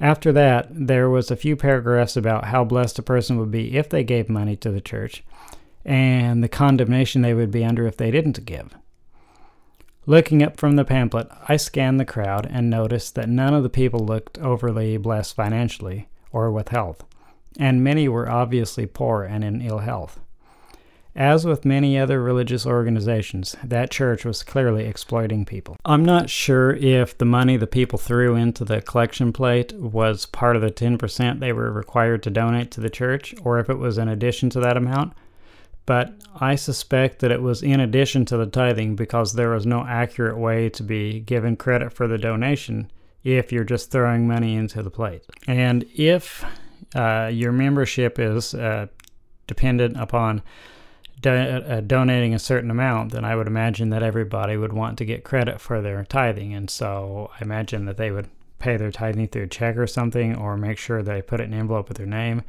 After 0.00 0.32
that, 0.32 0.68
there 0.70 1.08
was 1.08 1.30
a 1.30 1.36
few 1.36 1.56
paragraphs 1.56 2.16
about 2.16 2.46
how 2.46 2.64
blessed 2.64 2.98
a 2.98 3.02
person 3.02 3.38
would 3.38 3.50
be 3.50 3.76
if 3.76 3.88
they 3.88 4.04
gave 4.04 4.28
money 4.28 4.56
to 4.56 4.70
the 4.70 4.80
church 4.80 5.24
and 5.84 6.42
the 6.42 6.48
condemnation 6.48 7.22
they 7.22 7.32
would 7.32 7.50
be 7.50 7.64
under 7.64 7.86
if 7.86 7.96
they 7.96 8.10
didn't 8.10 8.44
give. 8.44 8.74
Looking 10.04 10.42
up 10.42 10.56
from 10.56 10.76
the 10.76 10.84
pamphlet, 10.84 11.28
I 11.48 11.56
scanned 11.56 11.98
the 11.98 12.04
crowd 12.04 12.46
and 12.50 12.68
noticed 12.68 13.14
that 13.14 13.28
none 13.28 13.54
of 13.54 13.62
the 13.62 13.68
people 13.68 14.00
looked 14.00 14.38
overly 14.38 14.96
blessed 14.98 15.34
financially 15.34 16.08
or 16.30 16.50
with 16.52 16.68
health, 16.68 17.04
and 17.58 17.82
many 17.82 18.08
were 18.08 18.30
obviously 18.30 18.86
poor 18.86 19.24
and 19.24 19.42
in 19.42 19.60
ill 19.62 19.78
health. 19.78 20.20
As 21.16 21.46
with 21.46 21.64
many 21.64 21.98
other 21.98 22.22
religious 22.22 22.66
organizations, 22.66 23.56
that 23.64 23.90
church 23.90 24.26
was 24.26 24.42
clearly 24.42 24.84
exploiting 24.84 25.46
people. 25.46 25.78
I'm 25.86 26.04
not 26.04 26.28
sure 26.28 26.74
if 26.74 27.16
the 27.16 27.24
money 27.24 27.56
the 27.56 27.66
people 27.66 27.98
threw 27.98 28.36
into 28.36 28.66
the 28.66 28.82
collection 28.82 29.32
plate 29.32 29.72
was 29.72 30.26
part 30.26 30.56
of 30.56 30.62
the 30.62 30.70
10% 30.70 31.40
they 31.40 31.54
were 31.54 31.72
required 31.72 32.22
to 32.24 32.30
donate 32.30 32.70
to 32.72 32.82
the 32.82 32.90
church, 32.90 33.34
or 33.42 33.58
if 33.58 33.70
it 33.70 33.78
was 33.78 33.96
in 33.96 34.08
addition 34.08 34.50
to 34.50 34.60
that 34.60 34.76
amount, 34.76 35.14
but 35.86 36.12
I 36.38 36.56
suspect 36.56 37.20
that 37.20 37.30
it 37.30 37.40
was 37.40 37.62
in 37.62 37.80
addition 37.80 38.26
to 38.26 38.36
the 38.36 38.46
tithing 38.46 38.94
because 38.94 39.32
there 39.32 39.50
was 39.50 39.64
no 39.64 39.86
accurate 39.86 40.36
way 40.36 40.68
to 40.70 40.82
be 40.82 41.20
given 41.20 41.56
credit 41.56 41.94
for 41.94 42.06
the 42.06 42.18
donation 42.18 42.90
if 43.24 43.52
you're 43.52 43.64
just 43.64 43.90
throwing 43.90 44.28
money 44.28 44.54
into 44.54 44.82
the 44.82 44.90
plate. 44.90 45.24
And 45.46 45.86
if 45.94 46.44
uh, 46.94 47.30
your 47.32 47.52
membership 47.52 48.18
is 48.18 48.52
uh, 48.52 48.88
dependent 49.46 49.96
upon 49.96 50.42
do, 51.20 51.30
uh, 51.30 51.80
donating 51.80 52.34
a 52.34 52.38
certain 52.38 52.70
amount, 52.70 53.12
then 53.12 53.24
I 53.24 53.36
would 53.36 53.46
imagine 53.46 53.90
that 53.90 54.02
everybody 54.02 54.56
would 54.56 54.72
want 54.72 54.98
to 54.98 55.04
get 55.04 55.24
credit 55.24 55.60
for 55.60 55.80
their 55.80 56.04
tithing. 56.04 56.54
And 56.54 56.68
so 56.68 57.30
I 57.38 57.44
imagine 57.44 57.86
that 57.86 57.96
they 57.96 58.10
would 58.10 58.28
pay 58.58 58.76
their 58.76 58.90
tithing 58.90 59.28
through 59.28 59.42
a 59.42 59.48
check 59.48 59.76
or 59.76 59.86
something, 59.86 60.36
or 60.36 60.56
make 60.56 60.78
sure 60.78 61.02
they 61.02 61.22
put 61.22 61.40
it 61.40 61.44
in 61.44 61.52
an 61.52 61.60
envelope 61.60 61.88
with 61.88 61.98
their 61.98 62.06
name, 62.06 62.42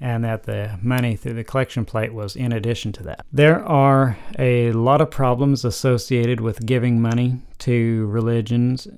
and 0.00 0.24
that 0.24 0.44
the 0.44 0.78
money 0.82 1.14
through 1.14 1.34
the 1.34 1.44
collection 1.44 1.84
plate 1.84 2.12
was 2.12 2.36
in 2.36 2.52
addition 2.52 2.90
to 2.92 3.02
that. 3.02 3.24
There 3.32 3.62
are 3.64 4.16
a 4.38 4.72
lot 4.72 5.00
of 5.00 5.10
problems 5.10 5.64
associated 5.64 6.40
with 6.40 6.66
giving 6.66 7.00
money 7.00 7.38
to 7.58 8.06
religions 8.06 8.88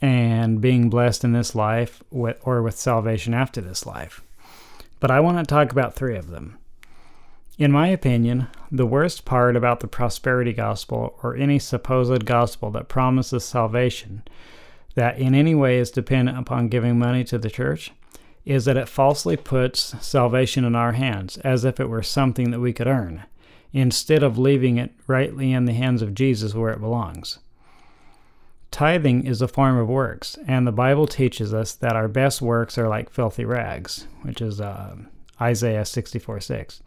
and 0.00 0.60
being 0.60 0.88
blessed 0.90 1.24
in 1.24 1.32
this 1.32 1.54
life 1.54 2.02
with, 2.10 2.38
or 2.42 2.62
with 2.62 2.78
salvation 2.78 3.34
after 3.34 3.60
this 3.60 3.84
life. 3.84 4.22
But 5.00 5.10
I 5.10 5.20
want 5.20 5.38
to 5.38 5.44
talk 5.44 5.72
about 5.72 5.94
three 5.94 6.16
of 6.16 6.28
them. 6.28 6.58
In 7.58 7.72
my 7.72 7.88
opinion, 7.88 8.48
the 8.70 8.86
worst 8.86 9.24
part 9.24 9.56
about 9.56 9.80
the 9.80 9.88
prosperity 9.88 10.52
gospel 10.52 11.18
or 11.22 11.34
any 11.34 11.58
supposed 11.58 12.26
gospel 12.26 12.70
that 12.72 12.88
promises 12.88 13.44
salvation 13.44 14.22
that 14.94 15.18
in 15.18 15.34
any 15.34 15.54
way 15.54 15.78
is 15.78 15.90
dependent 15.90 16.38
upon 16.38 16.68
giving 16.68 16.98
money 16.98 17.24
to 17.24 17.38
the 17.38 17.50
church 17.50 17.92
is 18.44 18.66
that 18.66 18.76
it 18.76 18.88
falsely 18.88 19.36
puts 19.36 19.94
salvation 20.04 20.64
in 20.64 20.74
our 20.74 20.92
hands 20.92 21.38
as 21.38 21.64
if 21.64 21.80
it 21.80 21.88
were 21.88 22.02
something 22.02 22.50
that 22.50 22.60
we 22.60 22.72
could 22.72 22.86
earn, 22.86 23.24
instead 23.72 24.22
of 24.22 24.38
leaving 24.38 24.76
it 24.76 24.92
rightly 25.06 25.52
in 25.52 25.64
the 25.64 25.72
hands 25.72 26.02
of 26.02 26.14
Jesus 26.14 26.54
where 26.54 26.72
it 26.72 26.80
belongs. 26.80 27.38
Tithing 28.70 29.26
is 29.26 29.40
a 29.40 29.48
form 29.48 29.78
of 29.78 29.88
works, 29.88 30.38
and 30.46 30.66
the 30.66 30.72
Bible 30.72 31.06
teaches 31.06 31.54
us 31.54 31.72
that 31.72 31.96
our 31.96 32.08
best 32.08 32.42
works 32.42 32.76
are 32.76 32.88
like 32.88 33.10
filthy 33.10 33.44
rags, 33.44 34.06
which 34.22 34.40
is 34.40 34.60
uh, 34.60 34.96
Isaiah 35.40 35.84
64 35.84 36.40
6. 36.40 36.82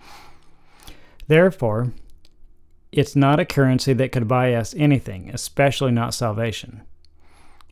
Therefore, 1.29 1.93
it's 2.91 3.15
not 3.15 3.39
a 3.39 3.45
currency 3.45 3.93
that 3.93 4.11
could 4.11 4.27
buy 4.27 4.55
us 4.55 4.73
anything, 4.75 5.29
especially 5.31 5.91
not 5.91 6.15
salvation. 6.15 6.81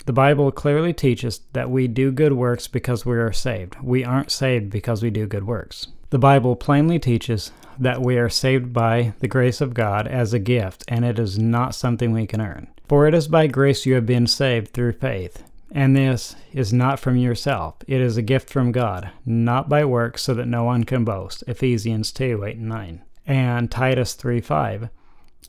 The 0.05 0.13
Bible 0.13 0.51
clearly 0.51 0.93
teaches 0.93 1.41
that 1.53 1.71
we 1.71 1.87
do 1.87 2.11
good 2.11 2.33
works 2.33 2.67
because 2.67 3.03
we 3.03 3.17
are 3.17 3.33
saved. 3.33 3.75
We 3.81 4.03
aren't 4.03 4.29
saved 4.29 4.69
because 4.69 5.01
we 5.01 5.09
do 5.09 5.25
good 5.25 5.47
works. 5.47 5.87
The 6.11 6.19
Bible 6.19 6.55
plainly 6.55 6.99
teaches 6.99 7.51
that 7.79 8.03
we 8.03 8.19
are 8.19 8.29
saved 8.29 8.73
by 8.73 9.13
the 9.21 9.27
grace 9.27 9.59
of 9.59 9.73
God 9.73 10.07
as 10.07 10.33
a 10.33 10.39
gift, 10.39 10.85
and 10.87 11.03
it 11.03 11.17
is 11.17 11.39
not 11.39 11.73
something 11.73 12.11
we 12.11 12.27
can 12.27 12.39
earn. 12.39 12.67
For 12.87 13.07
it 13.07 13.15
is 13.15 13.27
by 13.27 13.47
grace 13.47 13.87
you 13.87 13.95
have 13.95 14.05
been 14.05 14.27
saved 14.27 14.71
through 14.71 14.93
faith. 14.93 15.43
And 15.71 15.95
this 15.95 16.35
is 16.53 16.71
not 16.71 16.99
from 16.99 17.17
yourself, 17.17 17.77
it 17.87 18.01
is 18.01 18.17
a 18.17 18.21
gift 18.21 18.51
from 18.51 18.71
God, 18.71 19.09
not 19.25 19.67
by 19.67 19.83
works, 19.83 20.21
so 20.21 20.35
that 20.35 20.47
no 20.47 20.63
one 20.63 20.83
can 20.83 21.03
boast. 21.03 21.43
Ephesians 21.47 22.11
2 22.11 22.43
8 22.45 22.57
and 22.57 22.69
9 22.69 23.01
and 23.27 23.69
Titus 23.69 24.15
3:5. 24.15 24.89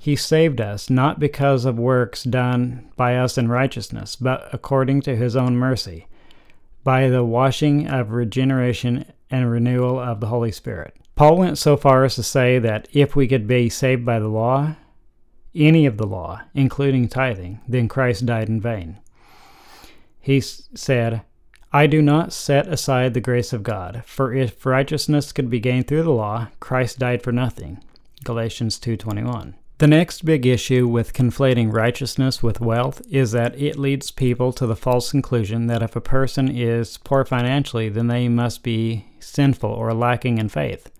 He 0.00 0.16
saved 0.16 0.60
us 0.60 0.90
not 0.90 1.18
because 1.18 1.64
of 1.64 1.78
works 1.78 2.24
done 2.24 2.90
by 2.96 3.16
us 3.16 3.38
in 3.38 3.48
righteousness, 3.48 4.16
but 4.16 4.48
according 4.52 5.00
to 5.02 5.16
his 5.16 5.34
own 5.34 5.56
mercy, 5.56 6.06
by 6.84 7.08
the 7.08 7.24
washing 7.24 7.88
of 7.88 8.10
regeneration 8.10 9.04
and 9.30 9.50
renewal 9.50 9.98
of 9.98 10.20
the 10.20 10.26
Holy 10.26 10.52
Spirit. 10.52 10.94
Paul 11.14 11.36
went 11.36 11.58
so 11.58 11.76
far 11.76 12.04
as 12.04 12.14
to 12.14 12.22
say 12.22 12.58
that 12.58 12.86
if 12.92 13.16
we 13.16 13.26
could 13.26 13.48
be 13.48 13.68
saved 13.68 14.04
by 14.04 14.18
the 14.18 14.28
law, 14.28 14.76
any 15.54 15.86
of 15.86 15.96
the 15.96 16.06
law, 16.06 16.42
including 16.54 17.08
tithing, 17.08 17.60
then 17.66 17.88
Christ 17.88 18.26
died 18.26 18.48
in 18.48 18.60
vain. 18.60 18.98
He 20.20 20.40
said, 20.40 21.22
I 21.72 21.86
do 21.86 22.00
not 22.00 22.32
set 22.32 22.66
aside 22.66 23.12
the 23.12 23.20
grace 23.20 23.52
of 23.52 23.62
God, 23.62 24.02
for 24.06 24.32
if 24.32 24.64
righteousness 24.64 25.32
could 25.32 25.50
be 25.50 25.60
gained 25.60 25.86
through 25.86 26.04
the 26.04 26.10
law, 26.10 26.48
Christ 26.60 26.98
died 26.98 27.22
for 27.22 27.30
nothing. 27.30 27.82
Galatians 28.24 28.78
2:21. 28.78 29.54
The 29.76 29.86
next 29.86 30.24
big 30.24 30.46
issue 30.46 30.88
with 30.88 31.12
conflating 31.12 31.70
righteousness 31.72 32.42
with 32.42 32.60
wealth 32.60 33.02
is 33.10 33.32
that 33.32 33.60
it 33.60 33.78
leads 33.78 34.10
people 34.10 34.50
to 34.54 34.66
the 34.66 34.74
false 34.74 35.10
conclusion 35.10 35.66
that 35.66 35.82
if 35.82 35.94
a 35.94 36.00
person 36.00 36.48
is 36.48 36.96
poor 37.04 37.24
financially, 37.26 37.90
then 37.90 38.06
they 38.06 38.28
must 38.28 38.62
be 38.62 39.04
sinful 39.20 39.70
or 39.70 39.92
lacking 39.92 40.38
in 40.38 40.48
faith. 40.48 40.90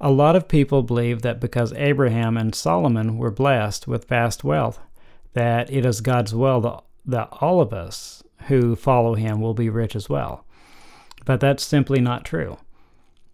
A 0.00 0.10
lot 0.10 0.34
of 0.34 0.48
people 0.48 0.82
believe 0.82 1.22
that 1.22 1.40
because 1.40 1.72
Abraham 1.74 2.36
and 2.36 2.52
Solomon 2.52 3.16
were 3.16 3.30
blessed 3.30 3.86
with 3.86 4.08
vast 4.08 4.42
wealth, 4.42 4.80
that 5.34 5.72
it 5.72 5.86
is 5.86 6.00
God's 6.00 6.34
will 6.34 6.84
that 7.06 7.28
all 7.40 7.60
of 7.60 7.72
us 7.72 8.24
who 8.48 8.76
follow 8.76 9.14
him 9.14 9.40
will 9.40 9.54
be 9.54 9.68
rich 9.70 9.94
as 9.96 10.08
well. 10.08 10.44
But 11.24 11.40
that's 11.40 11.64
simply 11.64 12.00
not 12.00 12.24
true. 12.24 12.58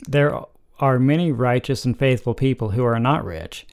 There 0.08 0.40
are 0.80 0.98
many 0.98 1.32
righteous 1.32 1.84
and 1.84 1.98
faithful 1.98 2.34
people 2.34 2.70
who 2.70 2.84
are 2.84 3.00
not 3.00 3.24
rich, 3.24 3.66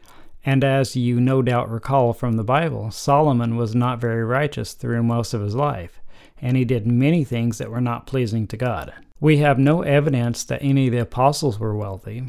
and 0.46 0.64
as 0.64 0.96
you 0.96 1.20
no 1.20 1.42
doubt 1.42 1.70
recall 1.70 2.14
from 2.14 2.34
the 2.34 2.44
Bible, 2.44 2.92
Solomon 2.92 3.58
was 3.58 3.76
not 3.76 4.00
very 4.00 4.24
righteous 4.24 4.74
through 4.74 5.04
most 5.04 5.34
of 5.34 5.42
his 5.42 5.56
life. 5.56 6.00
and 6.42 6.58
he 6.58 6.66
did 6.66 6.86
many 6.86 7.24
things 7.24 7.58
that 7.58 7.72
were 7.72 7.82
not 7.82 8.06
pleasing 8.06 8.46
to 8.48 8.58
God. 8.58 8.94
We 9.20 9.38
have 9.38 9.58
no 9.58 9.82
evidence 9.82 10.44
that 10.44 10.62
any 10.62 10.88
of 10.88 10.92
the 10.92 11.00
apostles 11.00 11.60
were 11.60 11.76
wealthy, 11.76 12.24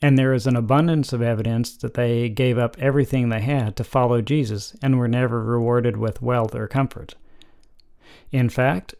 and 0.00 0.18
there 0.18 0.32
is 0.32 0.46
an 0.46 0.56
abundance 0.56 1.12
of 1.12 1.22
evidence 1.22 1.76
that 1.76 1.94
they 1.94 2.28
gave 2.28 2.58
up 2.58 2.76
everything 2.78 3.28
they 3.28 3.40
had 3.42 3.76
to 3.76 3.84
follow 3.84 4.20
Jesus 4.22 4.74
and 4.82 4.98
were 4.98 5.08
never 5.08 5.42
rewarded 5.42 5.96
with 5.96 6.22
wealth 6.22 6.54
or 6.54 6.66
comfort. 6.66 7.14
In 8.34 8.48
fact, 8.48 8.96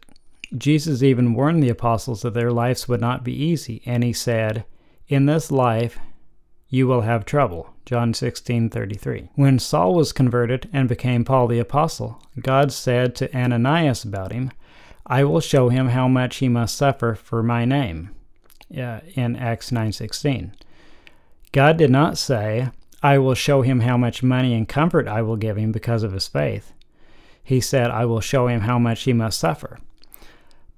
Jesus 0.57 1.03
even 1.03 1.33
warned 1.33 1.61
the 1.61 1.67
apostles 1.67 2.21
that 2.21 2.33
their 2.33 2.53
lives 2.53 2.87
would 2.87 3.01
not 3.01 3.21
be 3.21 3.33
easy, 3.33 3.81
and 3.85 4.01
he 4.01 4.13
said, 4.13 4.63
In 5.09 5.25
this 5.25 5.51
life 5.51 5.99
you 6.69 6.87
will 6.87 7.01
have 7.01 7.25
trouble. 7.25 7.73
John 7.85 8.13
16:33. 8.13 9.27
When 9.35 9.59
Saul 9.59 9.93
was 9.93 10.13
converted 10.13 10.69
and 10.71 10.87
became 10.87 11.25
Paul 11.25 11.47
the 11.47 11.59
apostle, 11.59 12.23
God 12.39 12.71
said 12.71 13.13
to 13.15 13.37
Ananias 13.37 14.05
about 14.05 14.31
him, 14.31 14.51
I 15.05 15.25
will 15.25 15.41
show 15.41 15.67
him 15.67 15.89
how 15.89 16.07
much 16.07 16.37
he 16.37 16.47
must 16.47 16.77
suffer 16.77 17.13
for 17.13 17.43
my 17.43 17.65
name. 17.65 18.11
Uh, 18.71 19.01
in 19.15 19.35
Acts 19.35 19.69
9:16. 19.69 20.53
God 21.51 21.75
did 21.75 21.91
not 21.91 22.17
say, 22.17 22.69
I 23.03 23.17
will 23.17 23.35
show 23.35 23.63
him 23.63 23.81
how 23.81 23.97
much 23.97 24.23
money 24.23 24.53
and 24.53 24.65
comfort 24.65 25.09
I 25.09 25.21
will 25.23 25.35
give 25.35 25.57
him 25.57 25.73
because 25.73 26.03
of 26.03 26.13
his 26.13 26.29
faith. 26.29 26.71
He 27.45 27.61
said, 27.61 27.91
I 27.91 28.05
will 28.05 28.19
show 28.19 28.47
him 28.47 28.61
how 28.61 28.79
much 28.79 29.03
he 29.03 29.13
must 29.13 29.39
suffer. 29.39 29.77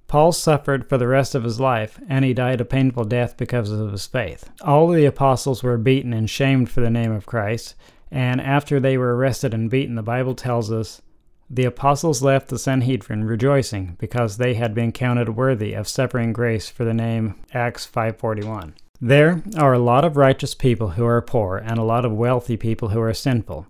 Paul 0.08 0.34
suffered 0.34 0.88
for 0.88 0.98
the 0.98 1.08
rest 1.08 1.34
of 1.34 1.46
his 1.46 1.60
life, 1.60 2.00
and 2.10 2.24
he 2.24 2.34
died 2.34 2.62
a 2.62 2.66
painful 2.66 3.06
death 3.06 3.36
because 3.38 3.72
of 3.72 3.92
his 3.92 4.06
faith. 4.06 4.50
All 4.62 4.90
the 4.90 5.06
apostles 5.06 5.64
were 5.64 5.78
beaten 5.78 6.14
and 6.14 6.30
shamed 6.30 6.70
for 6.70 6.82
the 6.82 6.90
name 6.90 7.14
of 7.14 7.26
Christ, 7.26 7.76
and 8.12 8.42
after 8.42 8.80
they 8.80 8.98
were 8.98 9.16
arrested 9.16 9.54
and 9.54 9.70
beaten, 9.70 9.96
the 9.96 10.04
Bible 10.04 10.36
tells 10.36 10.72
us 10.72 11.02
the 11.50 11.64
apostles 11.64 12.22
left 12.22 12.50
the 12.50 12.60
Sanhedrin 12.60 13.24
rejoicing 13.24 13.96
because 14.00 14.36
they 14.36 14.56
had 14.56 14.74
been 14.74 14.92
counted 14.92 15.38
worthy 15.38 15.74
of 15.74 15.88
suffering 15.88 16.34
grace 16.34 16.70
for 16.70 16.84
the 16.84 16.94
name 16.94 17.36
Acts 17.54 17.86
541. 17.86 18.76
There 19.00 19.42
are 19.58 19.74
a 19.74 19.80
lot 19.80 20.04
of 20.04 20.18
righteous 20.18 20.54
people 20.54 20.90
who 20.90 21.06
are 21.06 21.22
poor 21.22 21.58
and 21.58 21.78
a 21.78 21.84
lot 21.84 22.04
of 22.04 22.12
wealthy 22.12 22.58
people 22.58 22.90
who 22.90 23.00
are 23.00 23.14
sinful 23.14 23.68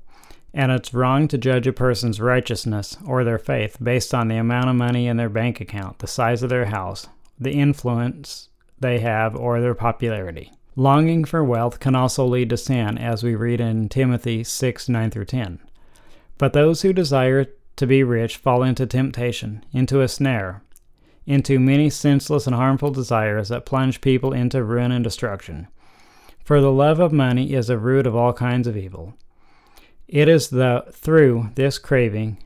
and 0.57 0.71
it's 0.71 0.91
wrong 0.91 1.27
to 1.27 1.37
judge 1.37 1.67
a 1.67 1.71
person's 1.71 2.19
righteousness 2.19 2.97
or 3.05 3.23
their 3.23 3.37
faith 3.37 3.77
based 3.79 4.11
on 4.11 4.27
the 4.27 4.37
amount 4.37 4.67
of 4.67 4.75
money 4.75 5.05
in 5.05 5.15
their 5.15 5.29
bank 5.29 5.61
account, 5.61 5.99
the 5.99 6.07
size 6.07 6.41
of 6.41 6.49
their 6.49 6.65
house, 6.65 7.07
the 7.39 7.51
influence 7.51 8.49
they 8.79 8.97
have, 8.97 9.35
or 9.35 9.61
their 9.61 9.75
popularity. 9.75 10.51
Longing 10.75 11.25
for 11.25 11.43
wealth 11.43 11.79
can 11.79 11.93
also 11.93 12.25
lead 12.25 12.49
to 12.49 12.57
sin, 12.57 12.97
as 12.97 13.23
we 13.23 13.35
read 13.35 13.61
in 13.61 13.87
Timothy 13.87 14.43
6 14.43 14.89
9 14.89 15.11
through 15.11 15.25
10. 15.25 15.59
But 16.39 16.53
those 16.53 16.81
who 16.81 16.91
desire 16.91 17.45
to 17.75 17.85
be 17.85 18.01
rich 18.01 18.37
fall 18.37 18.63
into 18.63 18.87
temptation, 18.87 19.63
into 19.71 20.01
a 20.01 20.07
snare, 20.07 20.63
into 21.27 21.59
many 21.59 21.91
senseless 21.91 22.47
and 22.47 22.55
harmful 22.55 22.89
desires 22.89 23.49
that 23.49 23.67
plunge 23.67 24.01
people 24.01 24.33
into 24.33 24.63
ruin 24.63 24.91
and 24.91 25.03
destruction. 25.03 25.67
For 26.43 26.61
the 26.61 26.71
love 26.71 26.99
of 26.99 27.13
money 27.13 27.53
is 27.53 27.69
a 27.69 27.77
root 27.77 28.07
of 28.07 28.15
all 28.15 28.33
kinds 28.33 28.65
of 28.65 28.75
evil. 28.75 29.13
It 30.07 30.29
is 30.29 30.49
the 30.49 30.85
through 30.91 31.49
this 31.55 31.77
craving 31.77 32.37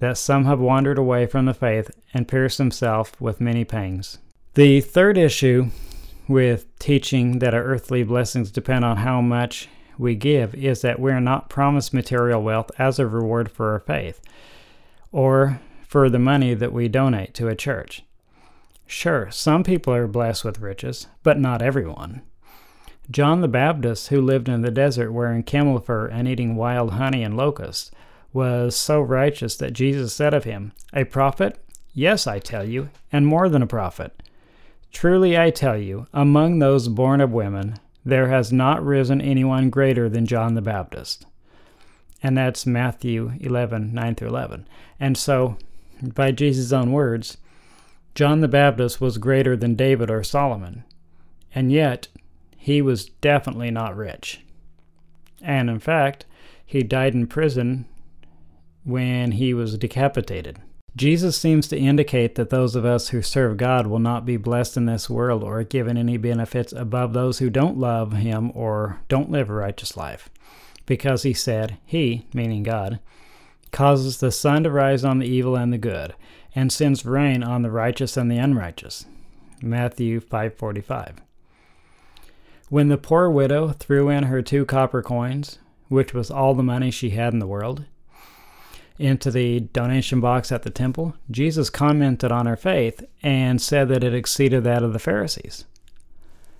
that 0.00 0.18
some 0.18 0.44
have 0.44 0.60
wandered 0.60 0.98
away 0.98 1.26
from 1.26 1.46
the 1.46 1.54
faith 1.54 1.90
and 2.12 2.28
pierced 2.28 2.58
themselves 2.58 3.12
with 3.20 3.40
many 3.40 3.64
pangs. 3.64 4.18
The 4.54 4.80
third 4.80 5.16
issue 5.16 5.70
with 6.28 6.66
teaching 6.78 7.38
that 7.38 7.54
our 7.54 7.62
earthly 7.62 8.02
blessings 8.02 8.50
depend 8.50 8.84
on 8.84 8.98
how 8.98 9.20
much 9.20 9.68
we 9.98 10.14
give 10.14 10.54
is 10.54 10.82
that 10.82 10.98
we're 10.98 11.20
not 11.20 11.48
promised 11.48 11.94
material 11.94 12.42
wealth 12.42 12.70
as 12.78 12.98
a 12.98 13.06
reward 13.06 13.50
for 13.50 13.72
our 13.72 13.80
faith 13.80 14.20
or 15.12 15.60
for 15.86 16.10
the 16.10 16.18
money 16.18 16.54
that 16.54 16.72
we 16.72 16.88
donate 16.88 17.32
to 17.34 17.48
a 17.48 17.54
church. 17.54 18.02
Sure, 18.86 19.30
some 19.30 19.64
people 19.64 19.94
are 19.94 20.06
blessed 20.06 20.44
with 20.44 20.60
riches, 20.60 21.06
but 21.22 21.38
not 21.38 21.62
everyone. 21.62 22.22
John 23.10 23.40
the 23.40 23.48
Baptist, 23.48 24.08
who 24.08 24.20
lived 24.20 24.48
in 24.48 24.62
the 24.62 24.70
desert 24.70 25.12
wearing 25.12 25.42
camel 25.42 25.78
fur 25.78 26.06
and 26.06 26.26
eating 26.26 26.56
wild 26.56 26.92
honey 26.94 27.22
and 27.22 27.36
locusts, 27.36 27.90
was 28.32 28.76
so 28.76 29.00
righteous 29.00 29.56
that 29.56 29.72
Jesus 29.72 30.12
said 30.12 30.34
of 30.34 30.44
him, 30.44 30.72
A 30.92 31.04
prophet? 31.04 31.58
Yes, 31.94 32.26
I 32.26 32.38
tell 32.38 32.64
you, 32.64 32.90
and 33.12 33.26
more 33.26 33.48
than 33.48 33.62
a 33.62 33.66
prophet. 33.66 34.22
Truly 34.92 35.38
I 35.38 35.50
tell 35.50 35.76
you, 35.76 36.06
among 36.12 36.58
those 36.58 36.88
born 36.88 37.20
of 37.20 37.32
women, 37.32 37.76
there 38.04 38.28
has 38.28 38.52
not 38.52 38.84
risen 38.84 39.20
anyone 39.20 39.70
greater 39.70 40.08
than 40.08 40.26
John 40.26 40.54
the 40.54 40.62
Baptist. 40.62 41.26
And 42.22 42.36
that's 42.36 42.66
Matthew 42.66 43.32
11, 43.40 43.94
9 43.94 44.14
through 44.14 44.28
11. 44.28 44.68
And 44.98 45.16
so, 45.16 45.56
by 46.02 46.32
Jesus' 46.32 46.72
own 46.72 46.92
words, 46.92 47.36
John 48.14 48.40
the 48.40 48.48
Baptist 48.48 49.00
was 49.00 49.18
greater 49.18 49.56
than 49.56 49.74
David 49.74 50.10
or 50.10 50.22
Solomon. 50.22 50.84
And 51.54 51.70
yet, 51.70 52.08
he 52.66 52.82
was 52.82 53.04
definitely 53.04 53.70
not 53.70 53.96
rich. 53.96 54.40
And 55.40 55.70
in 55.70 55.78
fact, 55.78 56.26
he 56.64 56.82
died 56.82 57.14
in 57.14 57.28
prison 57.28 57.86
when 58.82 59.30
he 59.30 59.54
was 59.54 59.78
decapitated. 59.78 60.58
Jesus 60.96 61.38
seems 61.38 61.68
to 61.68 61.78
indicate 61.78 62.34
that 62.34 62.50
those 62.50 62.74
of 62.74 62.84
us 62.84 63.10
who 63.10 63.22
serve 63.22 63.56
God 63.56 63.86
will 63.86 64.00
not 64.00 64.26
be 64.26 64.36
blessed 64.36 64.76
in 64.76 64.86
this 64.86 65.08
world 65.08 65.44
or 65.44 65.62
given 65.62 65.96
any 65.96 66.16
benefits 66.16 66.72
above 66.72 67.12
those 67.12 67.38
who 67.38 67.50
don't 67.50 67.78
love 67.78 68.14
Him 68.14 68.50
or 68.52 68.98
don't 69.06 69.30
live 69.30 69.48
a 69.48 69.54
righteous 69.54 69.96
life. 69.96 70.28
Because 70.86 71.22
He 71.22 71.34
said, 71.34 71.78
He, 71.86 72.26
meaning 72.34 72.64
God, 72.64 72.98
causes 73.70 74.18
the 74.18 74.32
sun 74.32 74.64
to 74.64 74.72
rise 74.72 75.04
on 75.04 75.20
the 75.20 75.28
evil 75.28 75.54
and 75.54 75.72
the 75.72 75.78
good, 75.78 76.14
and 76.52 76.72
sends 76.72 77.06
rain 77.06 77.44
on 77.44 77.62
the 77.62 77.70
righteous 77.70 78.16
and 78.16 78.28
the 78.28 78.38
unrighteous. 78.38 79.06
Matthew 79.62 80.18
5:45. 80.18 81.18
When 82.68 82.88
the 82.88 82.98
poor 82.98 83.30
widow 83.30 83.68
threw 83.68 84.08
in 84.08 84.24
her 84.24 84.42
two 84.42 84.64
copper 84.64 85.00
coins, 85.00 85.60
which 85.88 86.12
was 86.12 86.32
all 86.32 86.52
the 86.52 86.64
money 86.64 86.90
she 86.90 87.10
had 87.10 87.32
in 87.32 87.38
the 87.38 87.46
world, 87.46 87.84
into 88.98 89.30
the 89.30 89.60
donation 89.60 90.20
box 90.20 90.50
at 90.50 90.64
the 90.64 90.70
temple, 90.70 91.14
Jesus 91.30 91.70
commented 91.70 92.32
on 92.32 92.46
her 92.46 92.56
faith 92.56 93.04
and 93.22 93.62
said 93.62 93.88
that 93.88 94.02
it 94.02 94.14
exceeded 94.14 94.64
that 94.64 94.82
of 94.82 94.92
the 94.92 94.98
Pharisees. 94.98 95.64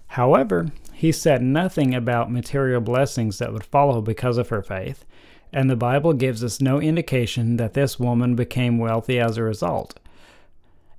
However, 0.09 0.69
he 0.93 1.11
said 1.11 1.43
nothing 1.43 1.93
about 1.93 2.31
material 2.31 2.81
blessings 2.81 3.39
that 3.39 3.53
would 3.53 3.65
follow 3.65 4.01
because 4.01 4.39
of 4.39 4.51
her 4.51 4.63
faith, 4.63 5.05
and 5.53 5.69
the 5.69 5.75
Bible 5.75 6.13
gives 6.13 6.45
us 6.45 6.61
no 6.61 6.81
indication 6.81 7.57
that 7.57 7.75
this 7.75 7.99
woman 7.99 8.37
became 8.37 8.79
wealthy 8.79 9.19
as 9.19 9.37
a 9.37 9.43
result. 9.43 9.99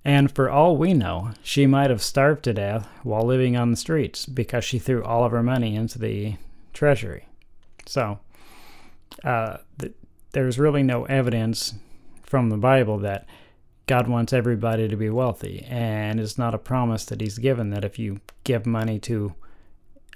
And 0.08 0.32
for 0.32 0.50
all 0.50 0.78
we 0.78 0.94
know, 0.94 1.32
she 1.44 1.68
might 1.68 1.90
have 1.90 2.02
starved 2.02 2.46
to 2.46 2.54
death 2.54 2.88
while 3.04 3.24
living 3.24 3.58
on 3.58 3.72
the 3.72 3.76
streets 3.76 4.26
because 4.26 4.64
she 4.64 4.80
threw 4.80 5.04
all 5.04 5.26
of 5.26 5.34
her 5.34 5.44
money 5.44 5.76
into 5.76 6.00
the 6.00 6.38
treasury. 6.74 7.28
So, 7.86 8.18
uh, 9.26 9.58
th- 9.78 9.92
there's 10.32 10.58
really 10.58 10.82
no 10.82 11.04
evidence 11.04 11.74
from 12.24 12.50
the 12.50 12.56
Bible 12.56 13.00
that 13.00 13.26
God 13.86 14.08
wants 14.08 14.32
everybody 14.32 14.88
to 14.88 14.96
be 14.96 15.10
wealthy, 15.10 15.66
and 15.68 16.22
it's 16.22 16.38
not 16.38 16.56
a 16.56 16.58
promise 16.58 17.04
that 17.04 17.20
He's 17.20 17.38
given 17.38 17.72
that 17.72 17.84
if 17.84 18.00
you 18.00 18.22
give 18.46 18.66
money 18.66 19.00
to 19.00 19.34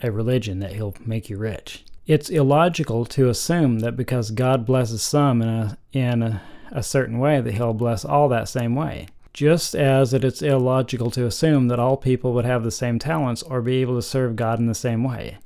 a 0.01 0.09
religion 0.09 0.59
that 0.59 0.71
He'll 0.71 0.95
make 1.05 1.29
you 1.29 1.37
rich. 1.37 1.83
It's 2.07 2.29
illogical 2.29 3.03
to 3.07 3.27
assume 3.27 3.79
that 3.79 3.97
because 3.97 4.31
God 4.31 4.65
blesses 4.65 5.03
some 5.03 5.41
in 5.41 5.49
a 5.49 5.77
in 5.91 6.23
a, 6.23 6.41
a 6.71 6.81
certain 6.81 7.19
way 7.19 7.41
that 7.41 7.55
He'll 7.55 7.73
bless 7.73 8.05
all 8.05 8.29
that 8.29 8.47
same 8.47 8.73
way 8.73 9.07
just 9.33 9.75
as 9.75 10.13
it 10.13 10.23
is 10.23 10.41
illogical 10.41 11.09
to 11.11 11.25
assume 11.25 11.67
that 11.67 11.79
all 11.79 11.97
people 11.97 12.33
would 12.33 12.45
have 12.45 12.63
the 12.63 12.71
same 12.71 12.99
talents 12.99 13.41
or 13.43 13.61
be 13.61 13.77
able 13.77 13.95
to 13.95 14.01
serve 14.01 14.35
God 14.35 14.59
in 14.59 14.65
the 14.65 14.75
same 14.75 15.03
way. 15.03 15.37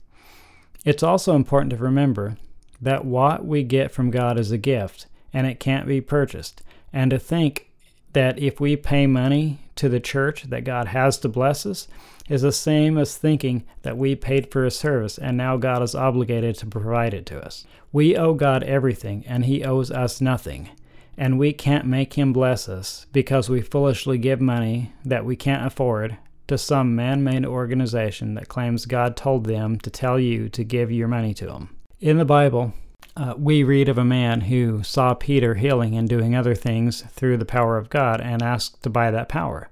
It's 0.83 1.03
also 1.03 1.35
important 1.35 1.71
to 1.71 1.77
remember 1.77 2.37
that 2.81 3.05
what 3.05 3.45
we 3.45 3.63
get 3.63 3.91
from 3.91 4.11
God 4.11 4.39
is 4.39 4.51
a 4.51 4.57
gift 4.57 5.07
and 5.33 5.45
it 5.47 5.59
can't 5.59 5.87
be 5.87 5.99
purchased, 5.99 6.61
and 6.93 7.11
to 7.11 7.19
think 7.19 7.69
that 8.13 8.39
if 8.39 8.61
we 8.61 8.77
pay 8.77 9.05
money 9.05 9.59
to 9.75 9.89
the 9.89 9.99
church 9.99 10.43
that 10.43 10.63
God 10.63 10.87
has 10.87 11.17
to 11.17 11.27
bless 11.27 11.65
us 11.65 11.89
is 12.29 12.41
the 12.41 12.51
same 12.51 12.97
as 12.97 13.17
thinking 13.17 13.65
that 13.81 13.97
we 13.97 14.15
paid 14.15 14.49
for 14.49 14.65
a 14.65 14.71
service 14.71 15.17
and 15.17 15.35
now 15.35 15.57
God 15.57 15.83
is 15.83 15.93
obligated 15.93 16.55
to 16.55 16.65
provide 16.65 17.13
it 17.13 17.25
to 17.27 17.45
us. 17.45 17.65
We 17.91 18.15
owe 18.15 18.33
God 18.33 18.63
everything 18.63 19.25
and 19.27 19.45
He 19.45 19.65
owes 19.65 19.91
us 19.91 20.21
nothing 20.21 20.69
and 21.17 21.39
we 21.39 21.53
can't 21.53 21.85
make 21.85 22.13
him 22.13 22.33
bless 22.33 22.67
us 22.67 23.05
because 23.11 23.49
we 23.49 23.61
foolishly 23.61 24.17
give 24.17 24.41
money 24.41 24.93
that 25.03 25.25
we 25.25 25.35
can't 25.35 25.65
afford 25.65 26.17
to 26.47 26.57
some 26.57 26.95
man 26.95 27.23
made 27.23 27.45
organization 27.45 28.35
that 28.35 28.47
claims 28.47 28.85
God 28.85 29.15
told 29.15 29.45
them 29.45 29.79
to 29.79 29.89
tell 29.89 30.19
you 30.19 30.49
to 30.49 30.63
give 30.63 30.91
your 30.91 31.07
money 31.07 31.33
to 31.35 31.51
him. 31.51 31.69
In 31.99 32.17
the 32.17 32.25
Bible, 32.25 32.73
uh, 33.17 33.33
we 33.37 33.63
read 33.63 33.89
of 33.89 33.97
a 33.97 34.05
man 34.05 34.41
who 34.41 34.83
saw 34.83 35.13
Peter 35.13 35.55
healing 35.55 35.95
and 35.95 36.07
doing 36.07 36.35
other 36.35 36.53
things 36.53 37.01
through 37.09 37.37
the 37.37 37.45
power 37.45 37.77
of 37.77 37.89
God 37.89 38.21
and 38.21 38.41
asked 38.41 38.83
to 38.83 38.89
buy 38.89 39.09
that 39.09 39.29
power. 39.29 39.69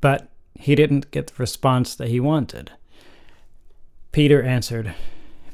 But 0.00 0.30
he 0.54 0.74
didn't 0.74 1.10
get 1.10 1.28
the 1.28 1.34
response 1.36 1.94
that 1.96 2.08
he 2.08 2.20
wanted. 2.20 2.70
Peter 4.12 4.42
answered, 4.42 4.94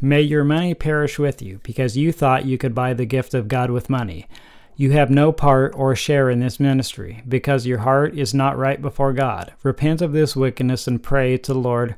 May 0.01 0.21
your 0.21 0.45
money 0.45 0.75
perish 0.75 1.19
with 1.19 1.43
you, 1.43 1.61
because 1.63 1.97
you 1.97 2.13
thought 2.13 2.45
you 2.45 2.59
could 2.59 2.75
buy 2.75 2.93
the 2.93 3.07
gift 3.07 3.35
of 3.35 3.49
God 3.49 3.71
with 3.71 3.91
money. 3.91 4.27
You 4.81 4.93
have 4.93 5.11
no 5.11 5.33
part 5.33 5.75
or 5.75 5.97
share 5.97 6.31
in 6.31 6.39
this 6.39 6.61
ministry, 6.61 7.25
because 7.29 7.67
your 7.67 7.79
heart 7.79 8.17
is 8.17 8.33
not 8.33 8.57
right 8.57 8.81
before 8.81 9.13
God. 9.13 9.53
Repent 9.65 10.01
of 10.01 10.13
this 10.13 10.37
wickedness 10.37 10.87
and 10.87 11.03
pray 11.03 11.37
to 11.37 11.53
the 11.53 11.59
Lord 11.59 11.97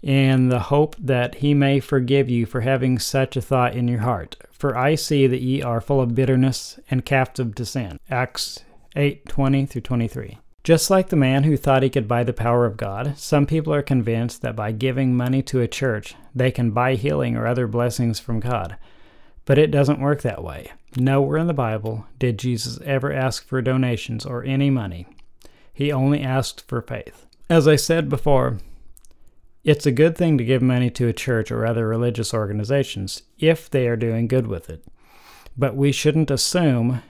in 0.00 0.48
the 0.48 0.58
hope 0.58 0.96
that 0.98 1.34
he 1.36 1.52
may 1.52 1.80
forgive 1.80 2.30
you 2.30 2.46
for 2.46 2.62
having 2.62 2.98
such 2.98 3.36
a 3.36 3.42
thought 3.42 3.74
in 3.74 3.88
your 3.88 4.00
heart. 4.00 4.38
For 4.50 4.74
I 4.74 4.94
see 4.94 5.26
that 5.26 5.42
ye 5.42 5.60
are 5.60 5.82
full 5.82 6.00
of 6.00 6.14
bitterness 6.14 6.80
and 6.90 7.04
captive 7.04 7.54
to 7.56 7.66
sin. 7.66 8.00
Acts 8.10 8.64
8 8.96 9.26
20 9.28 9.66
through 9.66 9.82
23. 9.82 10.38
Just 10.64 10.88
like 10.88 11.10
the 11.10 11.16
man 11.16 11.42
who 11.42 11.58
thought 11.58 11.82
he 11.82 11.90
could 11.90 12.08
buy 12.08 12.24
the 12.24 12.32
power 12.32 12.64
of 12.64 12.78
God, 12.78 13.18
some 13.18 13.44
people 13.44 13.74
are 13.74 13.82
convinced 13.82 14.40
that 14.40 14.56
by 14.56 14.72
giving 14.72 15.14
money 15.14 15.42
to 15.42 15.60
a 15.60 15.68
church, 15.68 16.14
they 16.34 16.50
can 16.50 16.70
buy 16.70 16.94
healing 16.94 17.36
or 17.36 17.46
other 17.46 17.66
blessings 17.66 18.18
from 18.18 18.40
God. 18.40 18.78
But 19.44 19.58
it 19.58 19.70
doesn't 19.70 20.00
work 20.00 20.22
that 20.22 20.42
way. 20.42 20.72
Nowhere 20.96 21.38
in 21.38 21.46
the 21.46 21.54
Bible 21.54 22.06
did 22.18 22.38
Jesus 22.38 22.78
ever 22.84 23.10
ask 23.10 23.46
for 23.46 23.62
donations 23.62 24.26
or 24.26 24.44
any 24.44 24.68
money. 24.68 25.06
He 25.72 25.90
only 25.90 26.20
asked 26.20 26.68
for 26.68 26.82
faith. 26.82 27.24
As 27.48 27.66
I 27.66 27.76
said 27.76 28.10
before, 28.10 28.58
it's 29.64 29.86
a 29.86 29.92
good 29.92 30.18
thing 30.18 30.36
to 30.36 30.44
give 30.44 30.60
money 30.60 30.90
to 30.90 31.08
a 31.08 31.14
church 31.14 31.50
or 31.50 31.64
other 31.64 31.88
religious 31.88 32.34
organizations 32.34 33.22
if 33.38 33.70
they 33.70 33.88
are 33.88 33.96
doing 33.96 34.28
good 34.28 34.46
with 34.46 34.68
it. 34.68 34.84
But 35.56 35.76
we 35.76 35.92
shouldn't 35.92 36.30
assume 36.30 37.02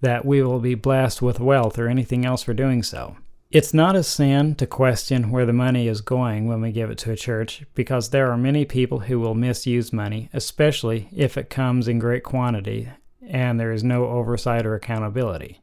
that 0.00 0.24
we 0.24 0.42
will 0.42 0.60
be 0.60 0.74
blessed 0.74 1.20
with 1.20 1.38
wealth 1.38 1.78
or 1.78 1.88
anything 1.88 2.24
else 2.24 2.42
for 2.42 2.54
doing 2.54 2.82
so. 2.82 3.16
It's 3.50 3.74
not 3.74 3.94
a 3.94 4.02
sin 4.02 4.54
to 4.54 4.66
question 4.66 5.30
where 5.30 5.44
the 5.44 5.52
money 5.52 5.86
is 5.86 6.00
going 6.00 6.48
when 6.48 6.62
we 6.62 6.72
give 6.72 6.90
it 6.90 6.96
to 6.98 7.12
a 7.12 7.16
church 7.16 7.64
because 7.74 8.08
there 8.08 8.30
are 8.30 8.38
many 8.38 8.64
people 8.64 9.00
who 9.00 9.20
will 9.20 9.34
misuse 9.34 9.92
money, 9.92 10.30
especially 10.32 11.08
if 11.14 11.36
it 11.36 11.50
comes 11.50 11.88
in 11.88 11.98
great 11.98 12.22
quantity 12.22 12.88
and 13.26 13.58
there 13.58 13.72
is 13.72 13.84
no 13.84 14.06
oversight 14.06 14.66
or 14.66 14.74
accountability. 14.74 15.60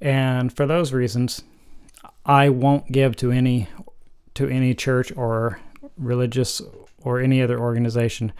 And 0.00 0.52
for 0.52 0.66
those 0.66 0.92
reasons, 0.92 1.42
I 2.24 2.48
won't 2.48 2.92
give 2.92 3.16
to 3.16 3.30
any 3.30 3.68
to 4.34 4.48
any 4.48 4.74
church 4.74 5.10
or 5.16 5.60
religious 5.96 6.60
or 7.02 7.20
any 7.20 7.40
other 7.40 7.58
organization 7.58 8.32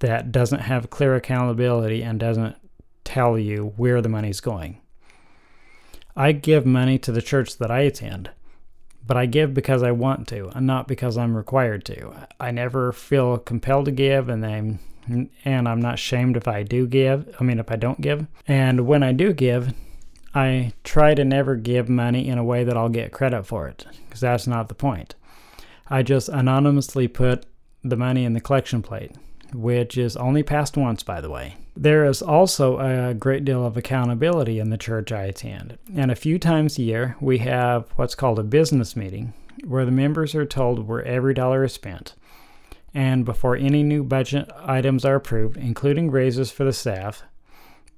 that 0.00 0.32
doesn't 0.32 0.60
have 0.60 0.90
clear 0.90 1.14
accountability 1.14 2.02
and 2.02 2.18
doesn't 2.18 2.56
tell 3.04 3.38
you 3.38 3.72
where 3.76 4.00
the 4.00 4.08
money's 4.08 4.40
going. 4.40 4.80
I 6.16 6.32
give 6.32 6.66
money 6.66 6.98
to 6.98 7.12
the 7.12 7.22
church 7.22 7.58
that 7.58 7.70
I 7.70 7.80
attend, 7.80 8.30
but 9.08 9.16
I 9.16 9.26
give 9.26 9.54
because 9.54 9.82
I 9.82 9.90
want 9.90 10.28
to 10.28 10.48
and 10.50 10.66
not 10.66 10.86
because 10.86 11.16
I'm 11.16 11.34
required 11.34 11.84
to. 11.86 12.28
I 12.38 12.52
never 12.52 12.92
feel 12.92 13.38
compelled 13.38 13.86
to 13.86 13.90
give 13.90 14.28
and 14.28 14.46
I'm 14.46 14.78
and 15.44 15.66
I'm 15.66 15.80
not 15.80 15.98
shamed 15.98 16.36
if 16.36 16.46
I 16.46 16.62
do 16.62 16.86
give. 16.86 17.34
I 17.40 17.42
mean 17.42 17.58
if 17.58 17.72
I 17.72 17.76
don't 17.76 18.02
give. 18.02 18.26
And 18.46 18.86
when 18.86 19.02
I 19.02 19.12
do 19.12 19.32
give, 19.32 19.72
I 20.34 20.74
try 20.84 21.14
to 21.14 21.24
never 21.24 21.56
give 21.56 21.88
money 21.88 22.28
in 22.28 22.36
a 22.36 22.44
way 22.44 22.62
that 22.62 22.76
I'll 22.76 22.90
get 22.90 23.10
credit 23.10 23.44
for 23.44 23.66
it 23.66 23.86
because 24.04 24.20
that's 24.20 24.46
not 24.46 24.68
the 24.68 24.74
point. 24.74 25.14
I 25.88 26.02
just 26.02 26.28
anonymously 26.28 27.08
put 27.08 27.46
the 27.82 27.96
money 27.96 28.26
in 28.26 28.34
the 28.34 28.40
collection 28.42 28.82
plate, 28.82 29.12
which 29.52 29.96
is 29.96 30.16
only 30.16 30.42
passed 30.42 30.76
once 30.76 31.02
by 31.02 31.20
the 31.20 31.30
way. 31.30 31.56
There 31.76 32.04
is 32.04 32.22
also 32.22 32.78
a 32.78 33.14
great 33.14 33.44
deal 33.44 33.64
of 33.64 33.76
accountability 33.76 34.58
in 34.58 34.70
the 34.70 34.78
church 34.78 35.12
I 35.12 35.24
attend, 35.24 35.78
and 35.94 36.10
a 36.10 36.16
few 36.16 36.38
times 36.38 36.78
a 36.78 36.82
year 36.82 37.16
we 37.20 37.38
have 37.38 37.90
what's 37.96 38.14
called 38.14 38.38
a 38.38 38.44
business 38.44 38.96
meeting 38.96 39.32
where 39.64 39.84
the 39.84 39.90
members 39.90 40.34
are 40.34 40.46
told 40.46 40.86
where 40.86 41.04
every 41.04 41.34
dollar 41.34 41.64
is 41.64 41.72
spent. 41.72 42.14
And 42.94 43.24
before 43.24 43.56
any 43.56 43.82
new 43.82 44.02
budget 44.02 44.50
items 44.56 45.04
are 45.04 45.16
approved, 45.16 45.56
including 45.56 46.10
raises 46.10 46.50
for 46.50 46.64
the 46.64 46.72
staff, 46.72 47.22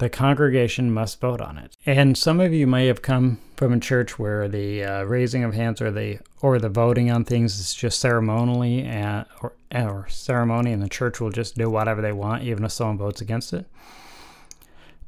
the 0.01 0.09
congregation 0.11 0.93
must 0.93 1.21
vote 1.21 1.41
on 1.41 1.59
it. 1.59 1.77
And 1.87 2.17
some 2.17 2.41
of 2.41 2.53
you 2.53 2.67
may 2.67 2.87
have 2.87 3.03
come 3.03 3.39
from 3.57 3.75
a 3.75 3.79
church 3.79 4.19
where 4.19 4.49
the 4.49 4.83
uh, 4.83 5.03
raising 5.05 5.45
of 5.45 5.55
hands 5.55 5.81
or 5.81 5.91
the 5.91 6.19
or 6.41 6.59
the 6.59 6.71
voting 6.71 7.11
on 7.11 7.25
things 7.25 7.61
is 7.61 7.75
just 7.75 8.01
ceremonially 8.01 8.83
and 8.83 9.27
or, 9.43 9.53
or 9.73 10.07
ceremony, 10.09 10.73
and 10.73 10.83
the 10.83 10.89
church 10.89 11.21
will 11.21 11.31
just 11.31 11.57
do 11.57 11.71
whatever 11.71 12.01
they 12.01 12.13
want, 12.13 12.43
even 12.43 12.65
if 12.65 12.73
someone 12.73 12.97
votes 12.97 13.21
against 13.21 13.53
it. 13.53 13.67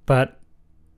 But 0.04 0.38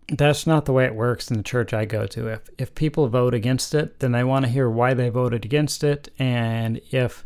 that's 0.08 0.46
not 0.46 0.64
the 0.64 0.72
way 0.72 0.84
it 0.84 0.94
works 0.94 1.30
in 1.30 1.36
the 1.36 1.44
church 1.44 1.72
I 1.72 1.84
go 1.84 2.06
to. 2.08 2.26
If 2.26 2.50
if 2.58 2.74
people 2.74 3.08
vote 3.08 3.32
against 3.32 3.74
it, 3.74 4.00
then 4.00 4.10
they 4.10 4.24
want 4.24 4.44
to 4.44 4.50
hear 4.50 4.68
why 4.68 4.92
they 4.92 5.08
voted 5.08 5.44
against 5.44 5.84
it, 5.84 6.08
and 6.18 6.80
if 6.90 7.24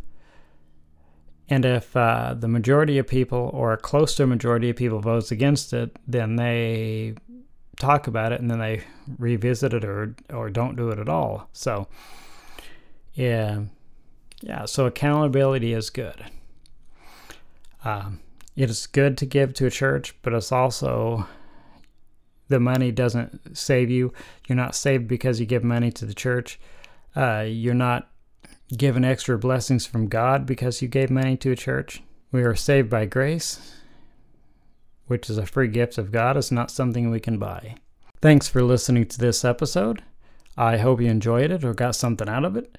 and 1.51 1.65
if 1.65 1.97
uh, 1.97 2.35
the 2.39 2.49
majority 2.49 2.99
of 2.99 3.07
people, 3.07 3.51
or 3.55 3.73
a 3.73 3.77
close 3.77 4.15
to 4.17 4.25
a 4.25 4.27
majority 4.27 4.71
of 4.71 4.77
people, 4.77 5.01
votes 5.01 5.31
against 5.31 5.73
it, 5.73 5.99
then 6.07 6.37
they 6.37 7.15
talk 7.77 8.07
about 8.07 8.33
it 8.33 8.41
and 8.41 8.51
then 8.51 8.59
they 8.59 8.83
revisit 9.19 9.73
it 9.73 9.85
or 9.85 10.15
or 10.31 10.51
don't 10.51 10.77
do 10.77 10.91
it 10.91 10.99
at 10.99 11.09
all. 11.09 11.49
So, 11.53 11.89
yeah, 13.15 13.63
yeah. 14.43 14.65
So 14.67 14.87
accountability 14.87 15.73
is 15.73 15.91
good. 15.91 16.25
Um, 17.85 18.21
it 18.57 18.69
is 18.69 18.87
good 18.87 19.17
to 19.19 19.27
give 19.27 19.55
to 19.55 19.67
a 19.67 19.71
church, 19.71 20.15
but 20.23 20.35
it's 20.35 20.53
also 20.53 21.27
the 22.49 22.61
money 22.61 22.91
doesn't 22.91 23.57
save 23.57 23.91
you. 23.91 24.13
You're 24.47 24.57
not 24.57 24.75
saved 24.75 25.07
because 25.07 25.39
you 25.39 25.47
give 25.47 25.65
money 25.65 25.91
to 25.93 26.05
the 26.05 26.15
church. 26.15 26.59
Uh, 27.15 27.45
you're 27.47 27.75
not 27.75 28.11
given 28.77 29.05
extra 29.05 29.39
blessings 29.39 29.87
from 29.87 30.09
God 30.09 30.47
because 30.47 30.83
you 30.83 30.89
gave 30.89 31.11
money 31.11 31.37
to 31.39 31.53
a 31.53 31.57
church. 31.57 32.03
We 32.31 32.43
are 32.43 32.55
saved 32.55 32.91
by 32.91 33.07
grace, 33.07 33.77
which 35.07 35.31
is 35.31 35.39
a 35.39 35.47
free 35.47 35.69
gift 35.69 35.97
of 35.97 36.13
God. 36.13 36.37
It's 36.37 36.51
not 36.51 36.71
something 36.71 37.11
we 37.11 37.21
can 37.21 37.39
buy. 37.39 37.77
Thanks 38.21 38.49
for 38.49 38.63
listening 38.63 39.07
to 39.07 39.19
this 39.19 39.45
episode. 39.45 40.03
I 40.57 40.77
hope 40.79 41.01
you 41.01 41.07
enjoyed 41.07 41.51
it 41.51 41.65
or 41.65 41.73
got 41.73 41.95
something 41.95 42.29
out 42.29 42.45
of 42.45 42.57
it. 42.57 42.77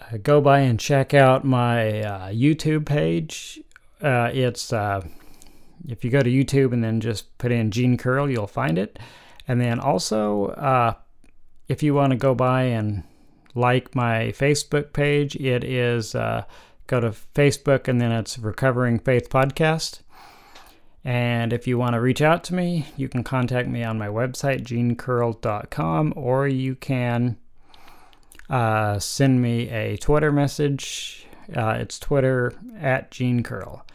Uh, 0.00 0.16
go 0.22 0.40
by 0.40 0.60
and 0.60 0.80
check 0.80 1.12
out 1.12 1.44
my 1.44 2.00
uh, 2.00 2.28
YouTube 2.30 2.86
page. 2.86 3.60
Uh, 4.00 4.30
it's 4.32 4.72
uh, 4.72 5.02
if 5.86 6.04
you 6.04 6.10
go 6.10 6.22
to 6.22 6.30
YouTube 6.30 6.72
and 6.72 6.82
then 6.82 7.00
just 7.00 7.36
put 7.38 7.52
in 7.52 7.70
Gene 7.70 7.96
Curl, 7.96 8.30
you'll 8.30 8.46
find 8.46 8.78
it. 8.78 8.98
And 9.46 9.60
then 9.60 9.78
also, 9.78 10.46
uh, 10.46 10.94
if 11.68 11.82
you 11.82 11.94
want 11.94 12.12
to 12.12 12.16
go 12.16 12.34
by 12.34 12.64
and 12.64 13.04
like 13.58 13.94
my 13.94 14.28
Facebook 14.28 14.92
page. 14.92 15.36
It 15.36 15.64
is 15.64 16.14
uh, 16.14 16.44
go 16.86 17.00
to 17.00 17.10
Facebook 17.10 17.88
and 17.88 18.00
then 18.00 18.12
it's 18.12 18.38
Recovering 18.38 18.98
Faith 18.98 19.28
Podcast. 19.28 20.00
And 21.04 21.52
if 21.52 21.66
you 21.66 21.78
want 21.78 21.94
to 21.94 22.00
reach 22.00 22.20
out 22.20 22.44
to 22.44 22.54
me, 22.54 22.86
you 22.96 23.08
can 23.08 23.22
contact 23.24 23.68
me 23.68 23.82
on 23.82 23.98
my 23.98 24.08
website, 24.08 24.62
genecurl.com, 24.62 26.12
or 26.16 26.48
you 26.48 26.74
can 26.74 27.38
uh, 28.50 28.98
send 28.98 29.40
me 29.40 29.68
a 29.70 29.96
Twitter 29.96 30.32
message. 30.32 31.26
Uh, 31.54 31.76
it's 31.78 31.98
Twitter 31.98 32.52
at 32.78 33.10
Gene 33.10 33.42
Curl. 33.42 33.86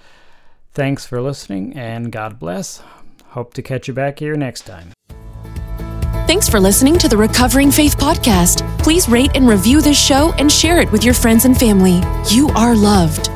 Thanks 0.71 1.05
for 1.05 1.21
listening 1.21 1.73
and 1.77 2.11
God 2.11 2.39
bless. 2.39 2.81
Hope 3.27 3.53
to 3.55 3.61
catch 3.61 3.87
you 3.87 3.93
back 3.93 4.19
here 4.19 4.35
next 4.35 4.61
time. 4.61 4.91
Thanks 6.25 6.49
for 6.49 6.59
listening 6.59 6.97
to 6.99 7.09
the 7.09 7.17
Recovering 7.17 7.69
Faith 7.69 7.97
Podcast. 7.97 8.72
Please 8.83 9.07
rate 9.07 9.31
and 9.33 9.47
review 9.47 9.81
this 9.81 9.97
show 9.97 10.33
and 10.33 10.51
share 10.51 10.81
it 10.81 10.91
with 10.91 11.05
your 11.05 11.13
friends 11.13 11.45
and 11.45 11.57
family. 11.57 12.01
You 12.27 12.49
are 12.49 12.75
loved. 12.75 13.29